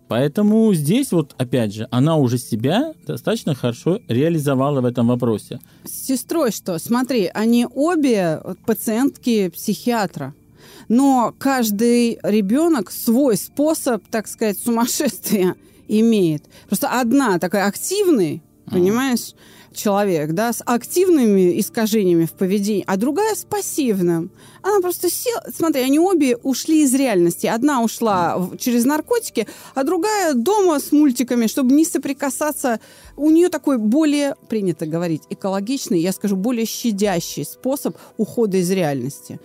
[0.09, 5.59] Поэтому здесь вот, опять же, она уже себя достаточно хорошо реализовала в этом вопросе.
[5.83, 6.79] С сестрой что?
[6.79, 10.33] Смотри, они обе пациентки психиатра.
[10.87, 15.55] Но каждый ребенок свой способ, так сказать, сумасшествия
[15.87, 16.43] имеет.
[16.67, 19.35] Просто одна такая активный, понимаешь,
[19.73, 24.31] человек, да, с активными искажениями в поведении, а другая с пассивным.
[24.61, 25.43] Она просто села...
[25.55, 27.47] Смотри, они обе ушли из реальности.
[27.47, 32.79] Одна ушла через наркотики, а другая дома с мультиками, чтобы не соприкасаться.
[33.15, 39.39] У нее такой более, принято говорить, экологичный, я скажу, более щадящий способ ухода из реальности.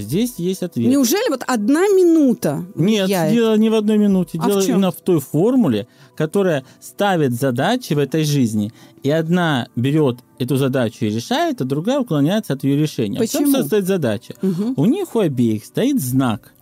[0.00, 0.90] Здесь есть ответ.
[0.90, 3.32] Неужели вот одна минута Нет, влияет?
[3.32, 4.38] дело не в одной минуте.
[4.40, 4.76] А в дело чем?
[4.76, 8.72] именно в той формуле, которая ставит задачи в этой жизни.
[9.02, 13.16] И одна берет эту задачу и решает, а другая уклоняется от ее решения.
[13.16, 13.44] В Почему?
[13.44, 14.34] чем состоит задача?
[14.42, 14.74] Мгм.
[14.76, 16.52] У них у обеих стоит знак.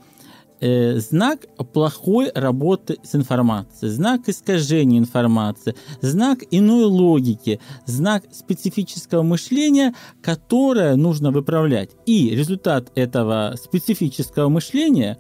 [0.60, 9.94] Э, знак плохой работы с информацией, знак искажения информации, знак иной логики, знак специфического мышления,
[10.22, 11.90] которое нужно выправлять.
[12.06, 15.18] И результат этого специфического мышления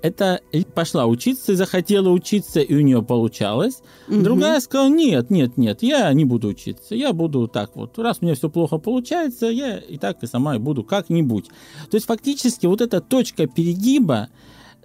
[0.00, 0.40] это
[0.74, 3.82] пошла учиться, захотела учиться, и у нее получалось.
[4.06, 4.22] Мгм.
[4.22, 7.98] Другая сказала, нет, нет, нет, я не буду учиться, я буду так вот.
[7.98, 11.46] Раз у меня все плохо получается, я и так и сама буду как-нибудь.
[11.90, 14.28] То есть фактически вот эта точка перегиба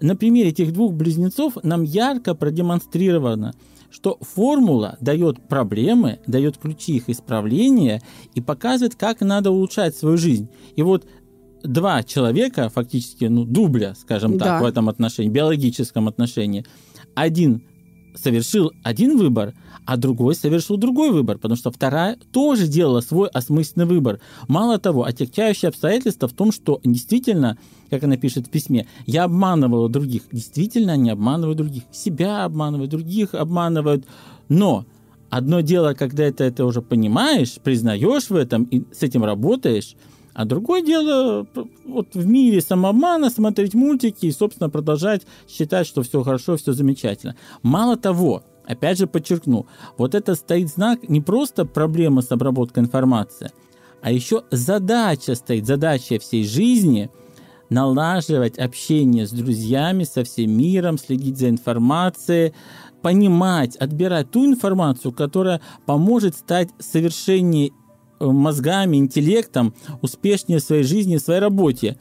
[0.00, 3.54] на примере этих двух близнецов нам ярко продемонстрировано,
[3.90, 8.02] что формула дает проблемы, дает ключи их исправления
[8.34, 10.48] и показывает, как надо улучшать свою жизнь.
[10.74, 11.06] И вот
[11.62, 14.60] два человека, фактически, ну, дубля, скажем так, Да.
[14.60, 16.64] в этом отношении, биологическом отношении,
[17.14, 17.62] один
[18.14, 23.86] совершил один выбор, а другой совершил другой выбор, потому что вторая тоже делала свой осмысленный
[23.86, 24.20] выбор.
[24.48, 27.58] Мало того, отягчающее обстоятельство в том, что действительно,
[27.90, 30.22] как она пишет в письме, я обманывала других.
[30.32, 31.82] Действительно, они обманывают других.
[31.92, 34.06] Себя обманывают, других обманывают.
[34.48, 34.86] Но
[35.28, 39.96] одно дело, когда это, это уже понимаешь, признаешь в этом и с этим работаешь,
[40.34, 41.46] а другое дело,
[41.84, 47.36] вот в мире самообмана смотреть мультики и, собственно, продолжать считать, что все хорошо, все замечательно.
[47.62, 49.66] Мало того, опять же подчеркну,
[49.96, 53.52] вот это стоит знак не просто проблема с обработкой информации,
[54.02, 57.10] а еще задача стоит, задача всей жизни
[57.70, 62.54] налаживать общение с друзьями, со всем миром, следить за информацией,
[63.02, 67.72] понимать, отбирать ту информацию, которая поможет стать совершеннее
[68.20, 71.96] мозгами, интеллектом, успешнее в своей жизни, в своей работе.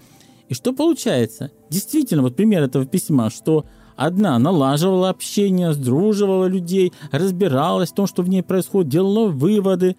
[0.50, 1.52] И что получается?
[1.70, 8.22] Действительно, вот пример этого письма, что одна налаживала общение, сдруживала людей, разбиралась в том, что
[8.24, 9.96] в ней происходит, делала выводы,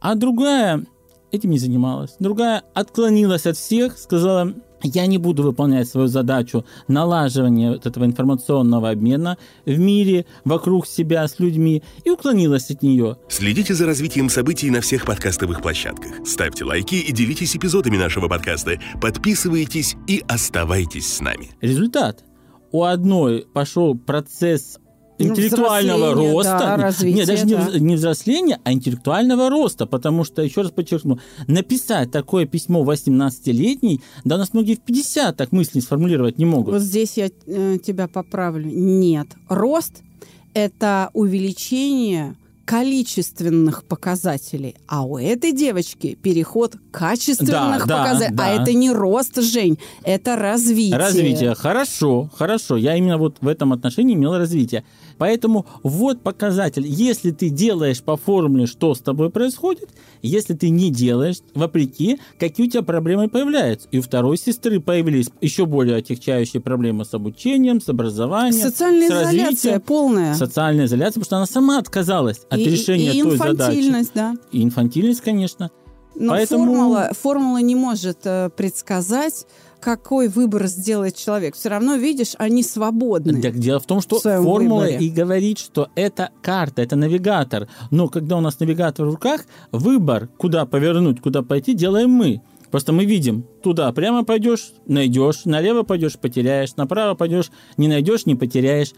[0.00, 0.84] а другая
[1.32, 2.16] этим не занималась.
[2.18, 8.90] Другая отклонилась от всех, сказала, я не буду выполнять свою задачу налаживания вот этого информационного
[8.90, 13.16] обмена в мире, вокруг себя, с людьми, и уклонилась от нее.
[13.28, 16.26] Следите за развитием событий на всех подкастовых площадках.
[16.26, 18.80] Ставьте лайки и делитесь эпизодами нашего подкаста.
[19.00, 21.50] Подписывайтесь и оставайтесь с нами.
[21.60, 22.24] Результат.
[22.72, 24.78] У одной пошел процесс
[25.20, 26.58] интеллектуального взросления, роста.
[26.58, 27.60] да, развития, Нет, даже не, да.
[27.68, 29.86] вз- не взросления, а интеллектуального роста.
[29.86, 35.36] Потому что, еще раз подчеркну, написать такое письмо 18-летний, да у нас многие в 50
[35.36, 36.74] так мысли сформулировать не могут.
[36.74, 38.66] Вот здесь я э, тебя поправлю.
[38.70, 39.28] Нет.
[39.48, 40.02] Рост–
[40.54, 42.36] это увеличение
[42.70, 48.36] количественных показателей, а у этой девочки переход качественных Да, показателей.
[48.36, 48.46] да.
[48.46, 50.96] А это не рост, Жень, это развитие.
[50.96, 51.54] Развитие.
[51.56, 52.76] Хорошо, хорошо.
[52.76, 54.84] Я именно вот в этом отношении имел развитие.
[55.18, 56.86] Поэтому вот показатель.
[56.86, 59.90] Если ты делаешь по формуле, что с тобой происходит,
[60.28, 63.88] если ты не делаешь, вопреки, какие у тебя проблемы появляются.
[63.90, 69.10] И у второй сестры появились еще более отягчающие проблемы с обучением, с образованием, Социальная с
[69.12, 69.80] изоляция развитием.
[69.80, 70.34] полная.
[70.34, 73.52] Социальная изоляция, потому что она сама отказалась от и, решения и той задачи.
[73.78, 74.34] инфантильность, да.
[74.52, 75.70] И инфантильность, конечно.
[76.14, 79.46] Но Поэтому- формула, формула не может э, предсказать,
[79.80, 81.54] какой выбор сделает человек.
[81.54, 83.40] Все равно, видишь, они свободны.
[83.40, 84.98] Дело в том, что в формула выборе.
[84.98, 87.68] и говорит, что это карта, это навигатор.
[87.90, 92.42] Но когда у нас навигатор в руках, выбор, куда повернуть, куда пойти, делаем мы.
[92.70, 98.36] Просто мы видим, туда прямо пойдешь, найдешь, налево пойдешь, потеряешь, направо пойдешь, не найдешь, не
[98.36, 98.92] потеряешь.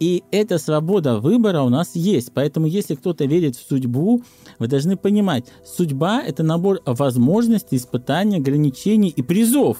[0.00, 2.32] И эта свобода выбора у нас есть.
[2.32, 4.22] Поэтому, если кто-то верит в судьбу,
[4.58, 9.78] вы должны понимать, судьба– это набор возможностей, испытаний, ограничений и призов.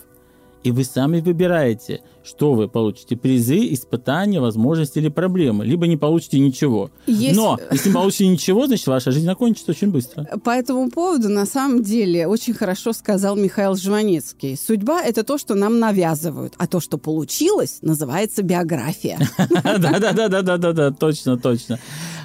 [0.64, 3.16] И вы сами выбираете, что вы получите.
[3.16, 5.64] Призы, испытания, возможности или проблемы.
[5.64, 6.90] Либо не получите ничего.
[7.06, 10.24] Есть- Но если не получите ничего, значит, ваша жизнь закончится очень быстро.
[10.44, 14.56] По этому поводу, на самом деле, очень хорошо сказал Михаил Жванецкий.
[14.56, 19.18] Судьба– это то, что нам навязывают, а то, что получилось, называется биография.
[19.98, 21.78] Да-да-да-да-да-да, точно, точно.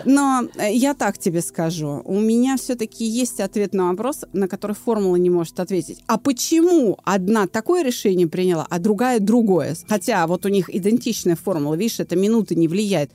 [0.05, 2.01] Но э, я так тебе скажу.
[2.03, 5.99] У меня все-таки есть ответ на вопрос, на который формула не может ответить.
[6.07, 9.75] А почему одна такое решение приняла, а другая другое?
[9.87, 13.11] Хотя вот у них идентичная формула, видишь, это минуты не влияет.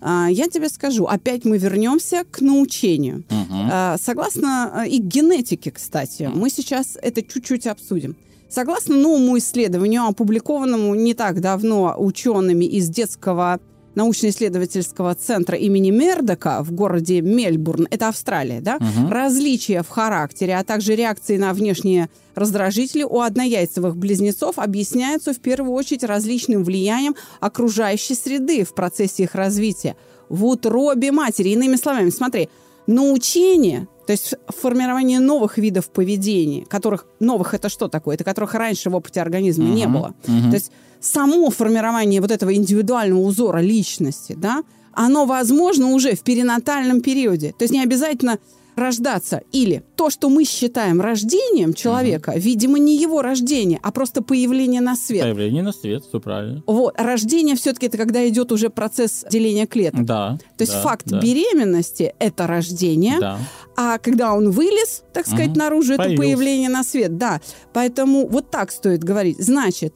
[0.00, 3.24] А, Я тебе скажу, опять мы вернемся к научению.
[3.72, 8.16] А, Согласно а, и к генетике, кстати, мы сейчас это чуть-чуть обсудим.
[8.48, 13.60] Согласно новому исследованию, опубликованному не так давно учеными из детского
[13.94, 18.78] научно-исследовательского центра имени Мердока в городе Мельбурн, это Австралия, да,
[19.10, 25.72] различия в характере, а также реакции на внешние раздражители у однояйцевых близнецов объясняются в первую
[25.72, 29.96] очередь различным влиянием окружающей среды в процессе их развития.
[30.28, 32.48] В утробе матери, иными словами, смотри,
[32.86, 38.14] научение, то есть формирование новых видов поведения, которых новых это что такое?
[38.14, 40.14] Это которых раньше в опыте организма не Мгм, было.
[40.26, 40.50] мгм.
[40.50, 47.00] То есть само формирование вот этого индивидуального узора личности, да, оно возможно уже в перинатальном
[47.00, 47.54] периоде.
[47.56, 48.38] То есть не обязательно
[48.76, 49.42] рождаться.
[49.52, 52.38] Или то, что мы считаем рождением человека, угу.
[52.38, 55.22] видимо, не его рождение, а просто появление на свет.
[55.22, 56.62] Появление на свет, все правильно.
[56.66, 56.94] Вот.
[56.98, 60.04] Рождение все-таки это когда идет уже процесс деления клеток.
[60.04, 60.38] Да.
[60.56, 61.20] То есть да, факт да.
[61.20, 63.38] беременности– это рождение, Да.
[63.76, 65.58] а когда он вылез, так сказать, Мгм.
[65.58, 66.22] наружу, это Появился.
[66.22, 67.18] появление на свет.
[67.18, 67.40] Да.
[67.72, 69.38] Поэтому вот так стоит говорить.
[69.38, 69.94] Значит,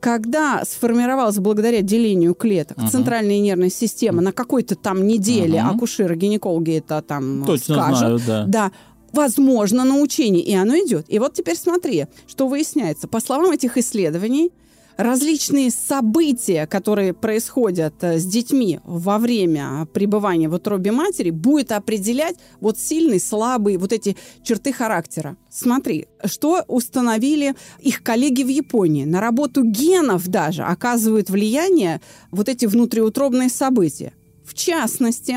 [0.00, 2.88] когда сформировалась благодаря делению клеток Мгм.
[2.88, 5.76] центральная нервная система на какой-то там неделе, Мгм.
[5.76, 8.70] акушеры, гинекологи это там Точно скажут, знаю, да.
[8.70, 8.72] да,
[9.12, 11.06] возможно научение, и оно идет.
[11.08, 13.08] И вот теперь смотри, что выясняется.
[13.08, 14.50] По словам этих исследований,
[14.98, 22.36] различные события, которые происходят э, с детьми во время пребывания в утробе матери, будет определять
[22.60, 25.36] вот сильный, слабый, вот эти черты характера.
[25.48, 29.04] Смотри, что установили их коллеги в Японии.
[29.04, 32.00] На работу генов даже оказывают влияние
[32.32, 34.12] вот эти внутриутробные события.
[34.44, 35.36] В частности,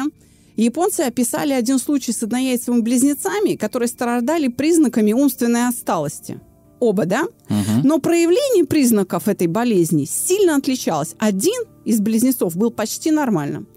[0.58, 6.40] Японцы описали один случай с однояйцевыми близнецами, которые страдали признаками умственной отсталости.
[6.82, 7.24] Оба, да?
[7.48, 7.82] Мгм.
[7.84, 11.16] Но проявление признаков этой болезни сильно отличалось.
[11.20, 13.68] Один из близнецов был почти нормальным.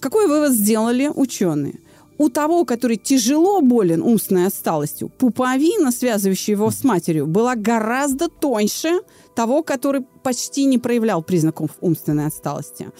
[0.00, 1.80] Какой вывод сделали ученые?
[2.18, 9.00] У того, который тяжело болен умственной отсталостью, пуповина, связывающая его с матерью, была гораздо тоньше
[9.34, 12.90] того, который почти не проявлял признаков умственной отсталости.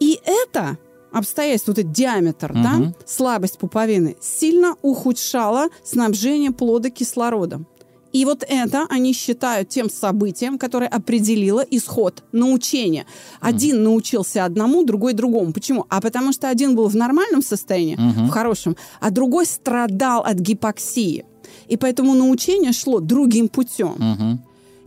[0.00, 0.78] И это
[1.12, 2.94] обстоятельство, вот этот диаметр, да, Мгм.
[3.06, 7.66] слабость пуповины, сильно ухудшало снабжение плода кислородом.
[8.12, 13.04] И вот это они считают тем событием, которое определило исход научения.
[13.40, 15.52] Один научился одному, другой другому.
[15.52, 15.84] Почему?
[15.90, 18.26] А потому что один был в нормальном состоянии, Мгм.
[18.28, 21.24] в хорошем, а другой страдал от гипоксии.
[21.68, 23.94] И поэтому научение шло другим путем.
[23.98, 24.42] Мгм.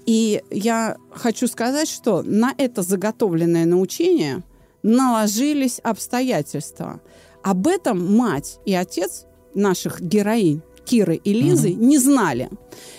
[0.07, 4.41] И я хочу сказать, что на это заготовленное научение
[4.83, 7.01] наложились обстоятельства.
[7.43, 12.49] Об этом мать и отец наших героинь Киры и Лизы не знали.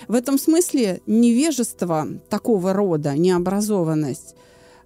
[0.09, 4.35] В этом смысле невежество такого рода, необразованность,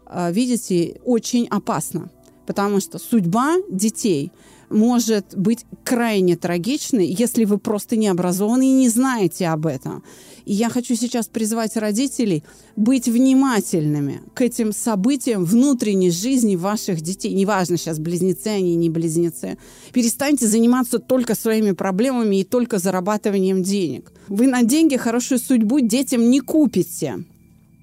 [0.06, 2.10] э, видите, очень опасно.
[2.46, 4.32] Потому что судьба детей
[4.68, 10.02] может быть крайне трагичной, если вы просто не образованы и не знаете об этом.
[10.46, 12.44] И я хочу сейчас призвать родителей
[12.76, 17.34] быть внимательными к этим событиям внутренней жизни ваших детей.
[17.34, 19.58] Неважно, сейчас близнецы они, не близнецы.
[19.92, 24.12] Перестаньте заниматься только своими проблемами и только зарабатыванием денег.
[24.28, 27.24] Вы на деньги хорошую судьбу детям не купите.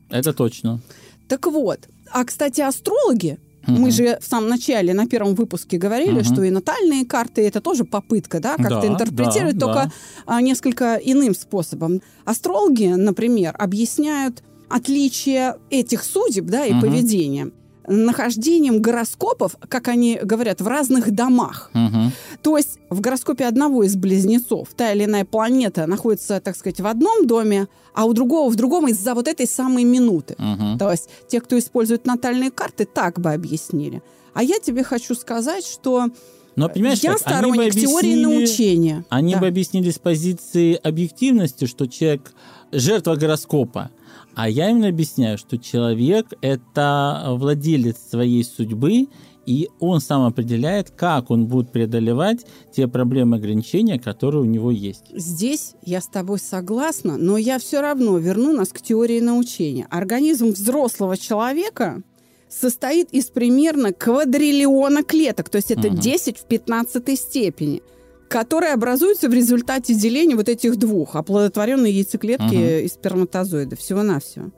[0.10, 0.80] Это точно.
[1.28, 1.80] Так вот,
[2.12, 6.24] а, кстати, астрологи, мы же в самом начале, на первом выпуске говорили, Мгм.
[6.24, 9.92] что и натальные карты это тоже попытка, да, как-то Да, интерпретировать, да, только да.
[10.26, 12.02] а, несколько иным способом.
[12.26, 16.82] Астрологи, например, объясняют отличие этих судеб, да, и Мгм.
[16.82, 17.52] поведения
[17.88, 21.70] нахождением гороскопов, как они говорят, в разных домах.
[21.74, 22.12] Мгм.
[22.42, 26.88] То есть в гороскопе одного из близнецов та или иная планета находится, так сказать, в
[26.88, 30.36] одном доме, а у другого в другом из-за вот этой самой минуты.
[30.38, 30.78] Мгм.
[30.78, 34.02] То есть те, кто использует натальные карты, так бы объяснили.
[34.34, 36.08] А я тебе хочу сказать, что
[36.56, 37.22] Но понимаешь, я как?
[37.26, 39.06] Они бы сторонник теории научения.
[39.10, 39.40] Они Да.
[39.42, 42.34] бы объяснили с позиции объективности, что человек
[42.72, 43.92] жертва гороскопа.
[44.36, 49.08] А я именно объясняю, что человек– это владелец своей судьбы,
[49.46, 55.04] и он сам определяет, как он будет преодолевать те проблемы ограничения, которые у него есть.
[55.14, 59.86] Здесь я с тобой согласна, но я все равно верну нас к теории научения.
[59.90, 62.02] Организм взрослого человека
[62.50, 66.00] состоит из примерно квадриллиона клеток, то есть это Мгм.
[66.00, 67.82] 10 в 15 степени,
[68.30, 72.86] которые образуются в результате деления вот этих двух, оплодотворенные яйцеклетки Мгм.
[72.86, 74.52] и сперматозоида, всего-навсего.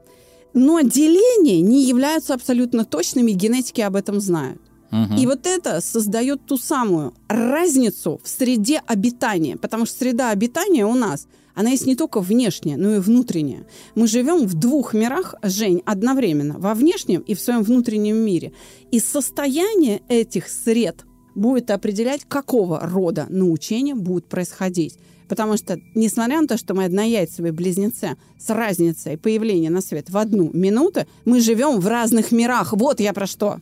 [0.54, 4.62] Но деления не являются абсолютно точными, генетики об этом знают.
[4.92, 5.18] Мгм.
[5.18, 9.58] И вот это создает ту самую разницу в среде обитания.
[9.58, 13.66] Потому что среда обитания у нас, она есть не только внешняя, но и внутренняя.
[13.96, 16.58] Мы живем в двух мирах, Жень, одновременно.
[16.60, 18.54] Во внешнем и в своем внутреннем мире.
[18.92, 21.04] И состояние этих сред
[21.36, 24.98] будет определять, какого рода научение будет происходить.
[25.28, 30.18] Потому что, несмотря на то, что мы однояйцевые близнецы с разницей появления на свет в
[30.18, 32.74] одну минуту, мы живем в разных мирах.
[32.74, 33.60] Вот я про что.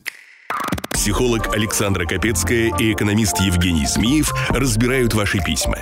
[0.92, 5.78] Психолог Александра Капецкая и экономист Евгений Змеев разбирают ваши письма.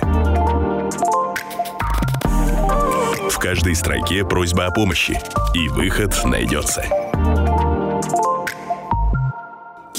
[3.29, 5.19] В каждой строке просьба о помощи,
[5.53, 6.83] и выход найдется.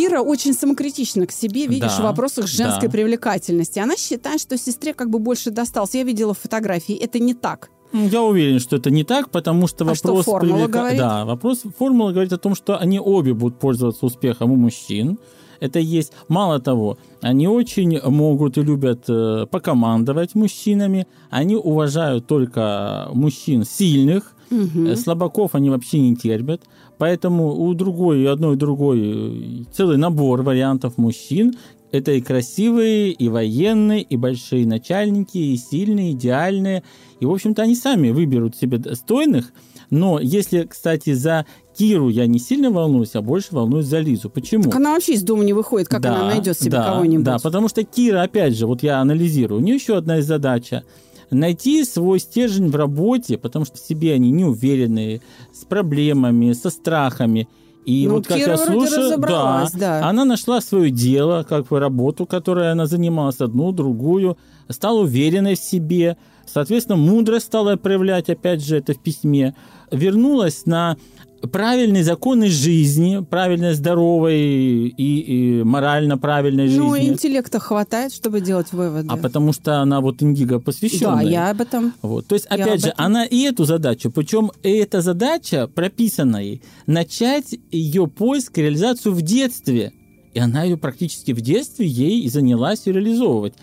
[0.04, 2.92] Кира очень самокритична к себе, видишь, Да, в вопросах женской да.
[2.92, 3.78] привлекательности.
[3.78, 5.94] Она считает, что сестре как бы больше досталось.
[5.94, 7.70] Я видела фотографии, это не так.
[7.92, 10.24] Ну, Я уверен, что это не так, потому что А что вопрос...
[10.26, 10.98] формула привлека- говорит?
[10.98, 15.18] Да, вопрос формула говорит о том, что они обе будут пользоваться успехом у мужчин.
[15.60, 16.12] Это есть.
[16.28, 21.06] Мало того, они очень могут и любят э, покомандовать мужчинами.
[21.30, 24.94] Они уважают только мужчин сильных, угу.
[24.96, 26.62] слабаков они вообще не терпят.
[26.98, 31.54] Поэтому у другой, и одной, и другой э, целый набор вариантов мужчин,
[31.90, 36.82] это и красивые, и военные, и большие начальники, и сильные, идеальные.
[37.20, 39.52] И, в общем-то, они сами выберут себе достойных.
[39.90, 44.28] Но если, кстати, за Киру я не сильно волнуюсь, а больше волнуюсь за Лизу.
[44.28, 44.64] Почему?
[44.64, 47.24] Так она вообще из дома не выходит, как да, она найдет себе да, кого-нибудь.
[47.24, 50.70] Да, потому что Кира, опять же, вот я анализирую, у нее еще одна из задач
[51.38, 55.20] найти свой стержень в работе, потому что в себе они неуверенные,
[55.52, 57.48] с проблемами, со страхами.
[57.84, 61.78] И ну, вот как Кира я слушаю, да, да, она нашла свое дело, как бы
[61.78, 64.38] работу, которой она занималась, одну, другую,
[64.70, 66.16] стала уверенной в себе,
[66.46, 69.54] соответственно, мудрость стала проявлять, опять же, это в письме,
[69.90, 70.96] вернулась на
[71.46, 76.80] правильные законы жизни, правильной, здоровой и, и морально правильной жизни.
[76.80, 79.08] Ну, интеллекта хватает, чтобы делать выводы.
[79.10, 81.24] А потому что она вот индиго посвященная.
[81.24, 81.92] Да, я об этом.
[82.02, 82.26] Вот.
[82.26, 83.04] То есть, я опять же, этом.
[83.04, 89.22] она и эту задачу, причем эта задача прописана ей, начать ее поиск и реализацию в
[89.22, 89.92] детстве.
[90.32, 93.54] И она ее практически в детстве ей и занялась ее реализовывать.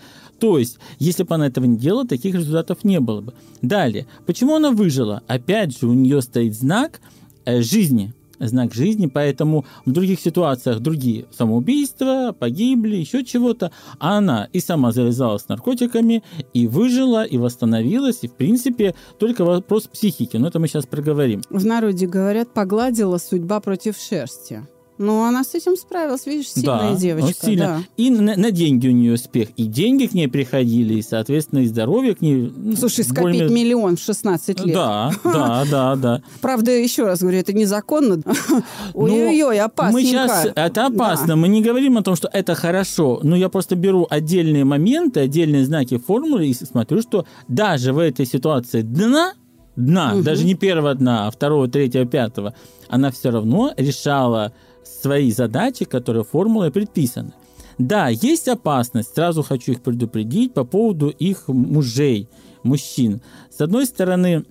[0.42, 3.32] То есть, если бы она этого не делала, таких результатов не было бы.
[3.62, 5.22] Далее, почему она выжила?
[5.28, 7.00] Опять же, у нее стоит знак–
[7.44, 14.48] Э, жизни, знак жизни, поэтому в других ситуациях другие самоубийства, погибли, еще чего-то, а она
[14.52, 16.22] и сама завязалась с наркотиками,
[16.54, 21.42] и выжила, и восстановилась, и в принципе только вопрос психики, но это мы сейчас проговорим.
[21.50, 24.66] В народе говорят, погладила судьба против шерсти.
[25.02, 27.46] Ну, она с этим справилась, видишь, сильная да, девочка.
[27.46, 27.66] Сильно.
[27.66, 27.82] Да.
[27.96, 29.48] И на, на деньги у нее успех.
[29.56, 32.52] И деньги к ней приходили, и, соответственно, и здоровье к ней...
[32.54, 33.48] Ну, Слушай, скопить более...
[33.48, 34.74] миллион в 16 лет.
[34.74, 36.22] Да, да, да, да.
[36.40, 38.22] Правда, еще раз говорю, это незаконно.
[38.94, 39.92] Ой-ой-ой, опасненько.
[39.92, 40.46] Мы сейчас...
[40.54, 41.34] Это опасно.
[41.34, 43.18] Мы не говорим о том, что это хорошо.
[43.24, 48.24] Но я просто беру отдельные моменты, отдельные знаки формулы и смотрю, что даже в этой
[48.24, 49.32] ситуации дна
[49.76, 50.22] дна, угу.
[50.22, 52.54] даже не первого дна, а второго, третьего, пятого,
[52.88, 54.52] она все равно решала
[54.84, 57.32] свои задачи, которые формулой предписаны.
[57.78, 62.28] Да, есть опасность, сразу хочу их предупредить по поводу их мужей,
[62.62, 63.22] мужчин.
[63.50, 64.44] С одной стороны,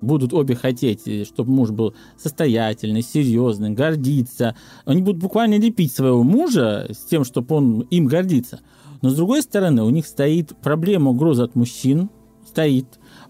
[0.00, 4.56] будут обе хотеть, э, чтобы муж был состоятельный, серьезный, гордиться.
[4.84, 8.60] Они будут буквально лепить своего мужа с тем, чтобы он им гордится.
[9.02, 12.10] Но с другой стороны, у них стоит проблема угрозы от мужчин,
[12.46, 12.86] стоит.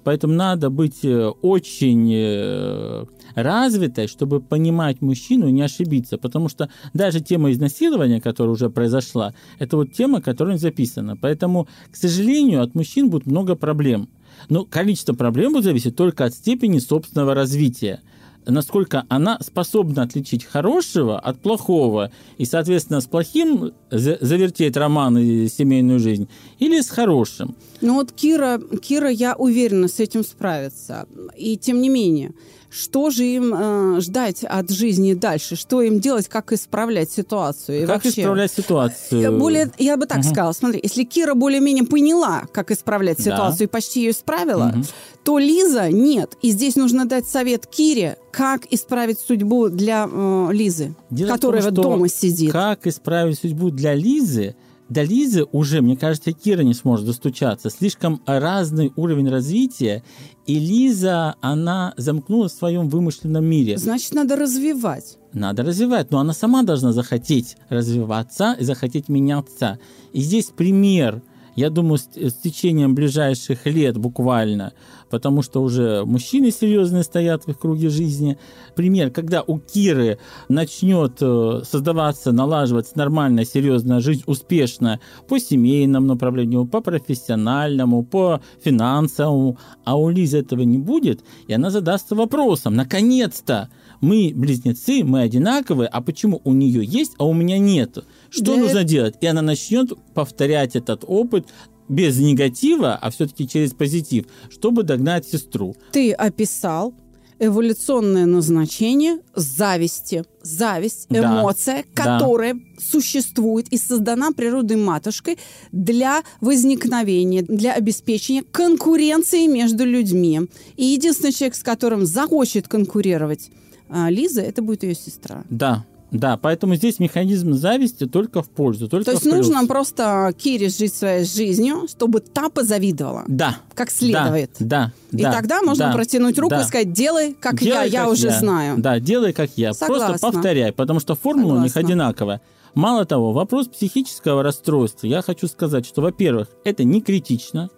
[0.06, 6.16] Поэтому надо быть э, очень э, развитой, чтобы понимать мужчину и не ошибиться.
[6.16, 11.16] Потому что даже тема изнасилования, которая уже произошла, это вот тема, которая не записана.
[11.16, 14.08] Поэтому, к сожалению, от мужчин будет много проблем.
[14.48, 18.00] Но количество проблем будет зависеть только от степени собственного развития
[18.46, 25.98] насколько она способна отличить хорошего от плохого, и, соответственно, с плохим завертеть роман и семейную
[25.98, 26.28] жизнь,
[26.58, 27.54] или с хорошим.
[27.80, 31.06] Ну вот Кира, Кира, я уверена, с этим справится.
[31.36, 32.32] И тем не менее,
[32.76, 35.56] что же им э, ждать от жизни дальше?
[35.56, 36.28] Что им делать?
[36.28, 37.78] Как исправлять ситуацию?
[37.78, 38.20] И как вообще?
[38.20, 39.38] исправлять ситуацию?
[39.38, 40.28] Более, я бы так угу.
[40.28, 40.52] сказала.
[40.52, 43.64] Смотри, если Кира более-менее поняла, как исправлять ситуацию да.
[43.64, 44.84] и почти ее исправила, угу.
[45.24, 46.36] то Лиза нет.
[46.42, 51.74] И здесь нужно дать совет Кире, как исправить судьбу для э, Лизы, Дело которая том,
[51.74, 52.52] дома сидит.
[52.52, 54.54] Как исправить судьбу для Лизы–
[54.88, 57.70] до Лизы уже, мне кажется, Кира не сможет достучаться.
[57.70, 60.02] Слишком разный уровень развития,
[60.46, 63.78] и Лиза, она замкнулась в своем вымышленном мире.
[63.78, 65.18] Значит, надо развивать.
[65.32, 69.78] Надо развивать, но она сама должна захотеть развиваться и захотеть меняться.
[70.12, 71.22] И здесь пример–
[71.56, 74.74] я думаю, с, с течением ближайших лет буквально,
[75.10, 78.38] потому что уже мужчины серьезные стоят в их круге жизни.
[78.74, 86.66] Пример, когда у Киры начнет э, создаваться, налаживаться нормальная, серьезная жизнь, успешно по семейному направлению,
[86.66, 93.70] по профессиональному, по финансовому, а у Лизы этого не будет, и она задастся вопросом, наконец-то,
[94.00, 97.98] мы близнецы, мы одинаковые, а почему у нее есть, а у меня нет?
[98.30, 98.84] Что Для нужно это...
[98.84, 99.14] делать?
[99.20, 101.46] И она начнет повторять этот опыт
[101.88, 105.76] без негатива, а все-таки через позитив, чтобы догнать сестру.
[105.92, 106.94] Ты описал
[107.38, 110.24] эволюционное назначение зависти.
[110.42, 112.60] Зависть, эмоция, да, которая да.
[112.78, 115.38] существует и создана природой матушкой
[115.72, 120.42] для возникновения, для обеспечения конкуренции между людьми.
[120.76, 123.50] И единственный человек, с которым захочет конкурировать
[123.88, 125.44] а Лиза, это будет ее сестра.
[125.50, 130.68] Да, да, поэтому здесь механизм зависти только в пользу, только То есть нужно просто Кире
[130.68, 133.24] жить своей жизнью, чтобы та позавидовала.
[133.26, 133.58] Да.
[133.74, 134.52] Как следует.
[134.60, 135.18] Да, да.
[135.18, 136.62] И да, тогда можно да, протянуть руку да.
[136.62, 138.38] и сказать, делай, как делай, я, я уже я.
[138.38, 138.78] знаю.
[138.78, 139.74] Да, делай, как я.
[139.74, 140.08] Согласна.
[140.08, 141.60] Просто повторяй, потому что формула Согласна.
[141.60, 142.40] у них одинаковая.
[142.74, 147.70] Мало того, вопрос психического расстройства, я хочу сказать, что, во-первых, это не критично,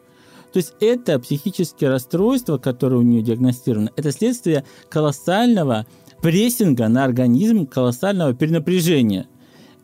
[0.52, 5.86] то есть это психические расстройства, которые у нее диагностированы, это следствие колоссального
[6.22, 9.28] прессинга на организм, колоссального перенапряжения.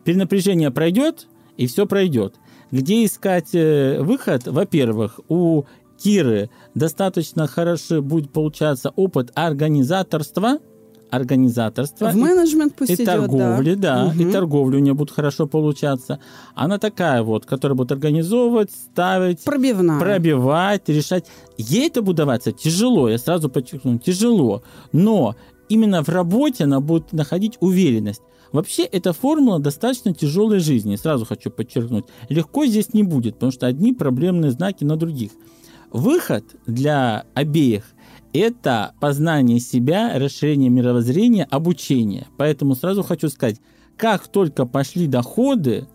[0.03, 2.35] Перенапряжение пройдет, и все пройдет.
[2.71, 4.47] Где искать э, выход?
[4.47, 5.63] Во-первых, у
[5.97, 10.59] Киры достаточно хорошо будет получаться опыт организаторства–
[11.15, 12.09] организаторства.
[12.09, 16.19] В менеджмент пусть и идет, торговли, да, да и торговли у нее будет хорошо получаться.
[16.53, 19.99] Она такая вот, которая будет организовывать, ставить, Пробивная.
[19.99, 21.25] пробивать, решать.
[21.57, 24.63] Ей это будет даваться тяжело, я сразу подчеркну, тяжело.
[24.91, 25.35] Но
[25.69, 28.21] именно в работе она будет находить уверенность.
[28.51, 32.05] Вообще, эта формула достаточно тяжелой жизни, сразу хочу подчеркнуть.
[32.29, 35.31] Легко здесь не будет, потому что одни проблемные знаки на других.
[35.91, 37.83] Выход для обеих
[38.37, 42.27] это познание себя, расширение мировоззрения, обучение.
[42.37, 43.59] Поэтому сразу хочу сказать,
[43.97, 45.87] как только пошли доходы,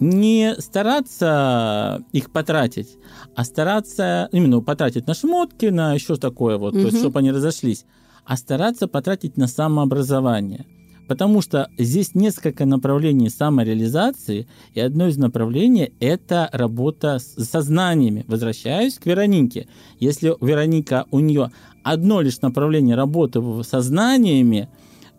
[0.00, 2.96] не стараться их потратить,
[3.36, 6.80] а стараться именно потратить на шмотки, на еще такое вот, угу.
[6.80, 7.84] то есть, чтобы они разошлись,
[8.24, 10.66] а стараться потратить на самообразование.
[11.06, 18.24] Потому что здесь несколько направлений самореализации, и одно из направлений– это работа с сознаниями.
[18.26, 19.68] Возвращаюсь к Веронике.
[20.00, 21.50] Если Вероника, у нее
[21.82, 24.68] одно лишь направление работы сознаниями,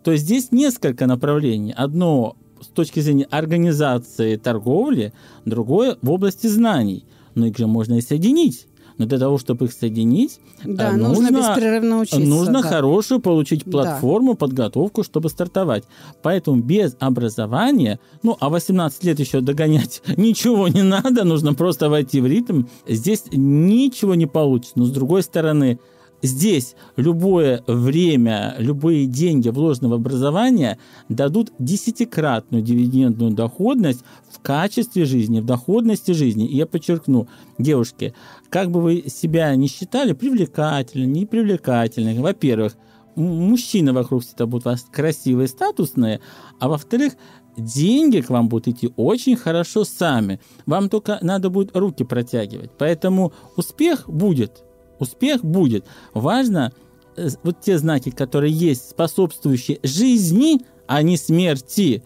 [0.02, 1.72] то здесь несколько направлений.
[1.76, 5.12] Одно с точки зрения организации торговли,
[5.44, 7.04] другое в области знаний.
[7.34, 8.66] Но их же можно и соединить.
[8.98, 12.20] Но для того, чтобы их соединить, да, э, нужно, нужно беспрерывно учиться.
[12.20, 12.68] Нужно да.
[12.68, 14.38] хорошую получить платформу, да.
[14.38, 15.84] подготовку, чтобы стартовать.
[16.22, 22.20] Поэтому без образования, ну, а 18 лет еще догонять ничего не надо, нужно просто войти
[22.20, 22.64] в ритм.
[22.88, 24.74] Здесь ничего не получится.
[24.76, 25.78] Но с другой стороны,
[26.22, 35.40] Здесь любое время, любые деньги, вложенные в образование, дадут десятикратную дивидендную доходность в качестве жизни,
[35.40, 36.46] в доходности жизни.
[36.46, 38.14] И я подчеркну, девушки,
[38.48, 42.76] как бы вы себя не считали привлекательным, непривлекательным, во-первых,
[43.14, 46.20] мужчины вокруг всегда будут вас красивые, статусные,
[46.60, 47.14] а во-вторых,
[47.56, 50.40] деньги к вам будут идти очень хорошо сами.
[50.66, 52.70] Вам только надо будет руки протягивать.
[52.78, 54.62] Поэтому успех будет–
[54.98, 55.84] успех будет.
[56.14, 56.72] Важно
[57.16, 62.02] э, вот те знаки, которые есть, способствующие жизни, а не смерти,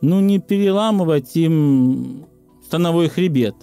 [0.00, 2.26] ну, не переламывать им
[2.64, 3.54] становой хребет.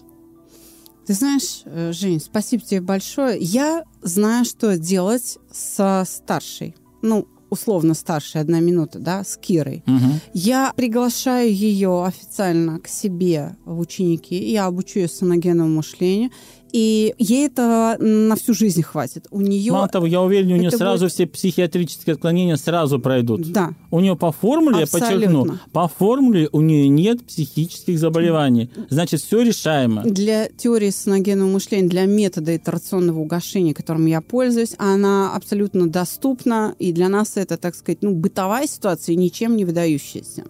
[1.05, 3.37] Ты знаешь, э, Жень, спасибо тебе большое.
[3.39, 6.75] Я знаю, что делать со старшей.
[7.01, 9.83] Ну, условно старшей, одна минута, да, с Кирой.
[9.87, 10.19] Угу.
[10.33, 14.35] Я приглашаю ее официально к себе в ученики.
[14.35, 16.31] Я обучу ее саногенному мышлению.
[16.71, 19.27] И ей это на всю жизнь хватит.
[19.31, 19.71] У нее...
[19.71, 21.13] Мало того, я уверен, у нее сразу будет...
[21.13, 23.51] все психиатрические отклонения сразу пройдут.
[23.51, 23.73] Да.
[23.91, 25.13] У нее по формуле, Абсолютно.
[25.13, 28.69] я подчеркну, по формуле у нее нет психических заболеваний.
[28.89, 30.03] Значит, все решаемо.
[30.03, 36.75] Для теории соногенного мышления, для метода итерационного угошения, которым я пользуюсь, она абсолютно доступна.
[36.79, 40.45] И для нас это, так сказать, ну, бытовая ситуация, ничем не выдающаяся.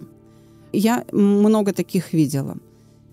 [0.74, 2.58] Я много таких видела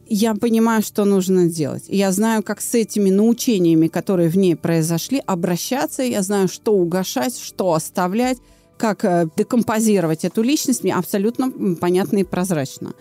[0.08, 1.84] я понимаю, что нужно делать.
[1.88, 6.02] Я знаю, как с этими научениями, которые в ней произошли, обращаться.
[6.02, 8.38] Я знаю, что угошать, что оставлять,
[8.76, 10.82] как э, декомпозировать эту личность.
[10.82, 11.50] Мне абсолютно
[11.80, 12.92] понятно и прозрачно.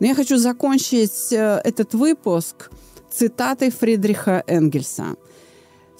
[0.00, 2.70] Но я хочу закончить э, этот выпуск
[3.10, 5.16] цитатой Фридриха Энгельса–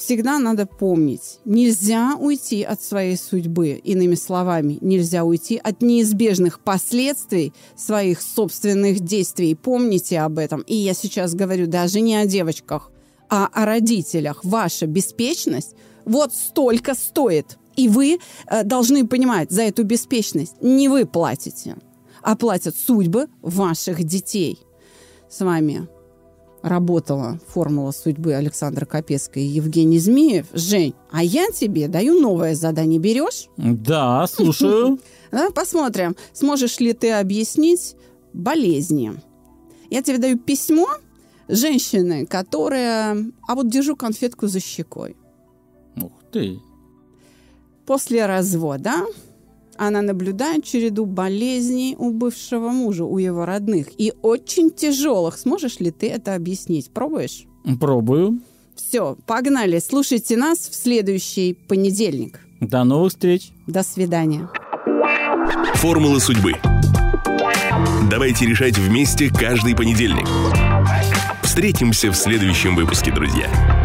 [0.03, 7.53] всегда надо помнить, нельзя уйти от своей судьбы, иными словами, нельзя уйти от неизбежных последствий
[7.77, 9.55] своих собственных действий.
[9.55, 10.63] Помните об этом.
[10.63, 12.91] И я сейчас говорю даже не о девочках,
[13.29, 14.45] а о родителях.
[14.45, 15.75] Ваша беспечность
[16.05, 17.59] вот столько стоит.
[17.77, 21.77] И вы э, должны понимать, за эту беспечность не вы платите,
[22.23, 24.59] а платят судьбы ваших детей.
[25.31, 25.89] С вами
[26.63, 30.47] работала формула судьбы Александра Капецкой и Евгений Змеев.
[30.53, 32.99] Жень, а я тебе даю новое задание.
[32.99, 33.49] Берешь?
[33.57, 34.99] Да, слушаю.
[35.55, 37.97] Посмотрим, сможешь ли ты объяснить
[38.33, 39.13] болезни.
[39.91, 40.89] Я тебе даю письмо
[41.49, 43.17] женщины, которая...
[43.47, 45.17] А вот держу конфетку за щекой.
[45.97, 46.59] Ух ты.
[47.85, 49.05] После развода
[49.77, 53.89] она наблюдает череду болезней у бывшего мужа, у его родных.
[53.99, 55.39] И очень тяжелых.
[55.39, 56.91] Сможешь ли ты это объяснить?
[56.91, 57.45] Пробуешь?
[57.81, 58.41] Пробую.
[58.75, 59.79] Все, погнали.
[59.79, 62.41] Слушайте нас в следующий понедельник.
[62.61, 63.51] До новых встреч.
[63.67, 64.49] До свидания.
[65.75, 66.55] Формула судьбы.
[68.11, 70.29] Давайте решать вместе каждый понедельник.
[71.43, 73.82] Встретимся в следующем выпуске, друзья.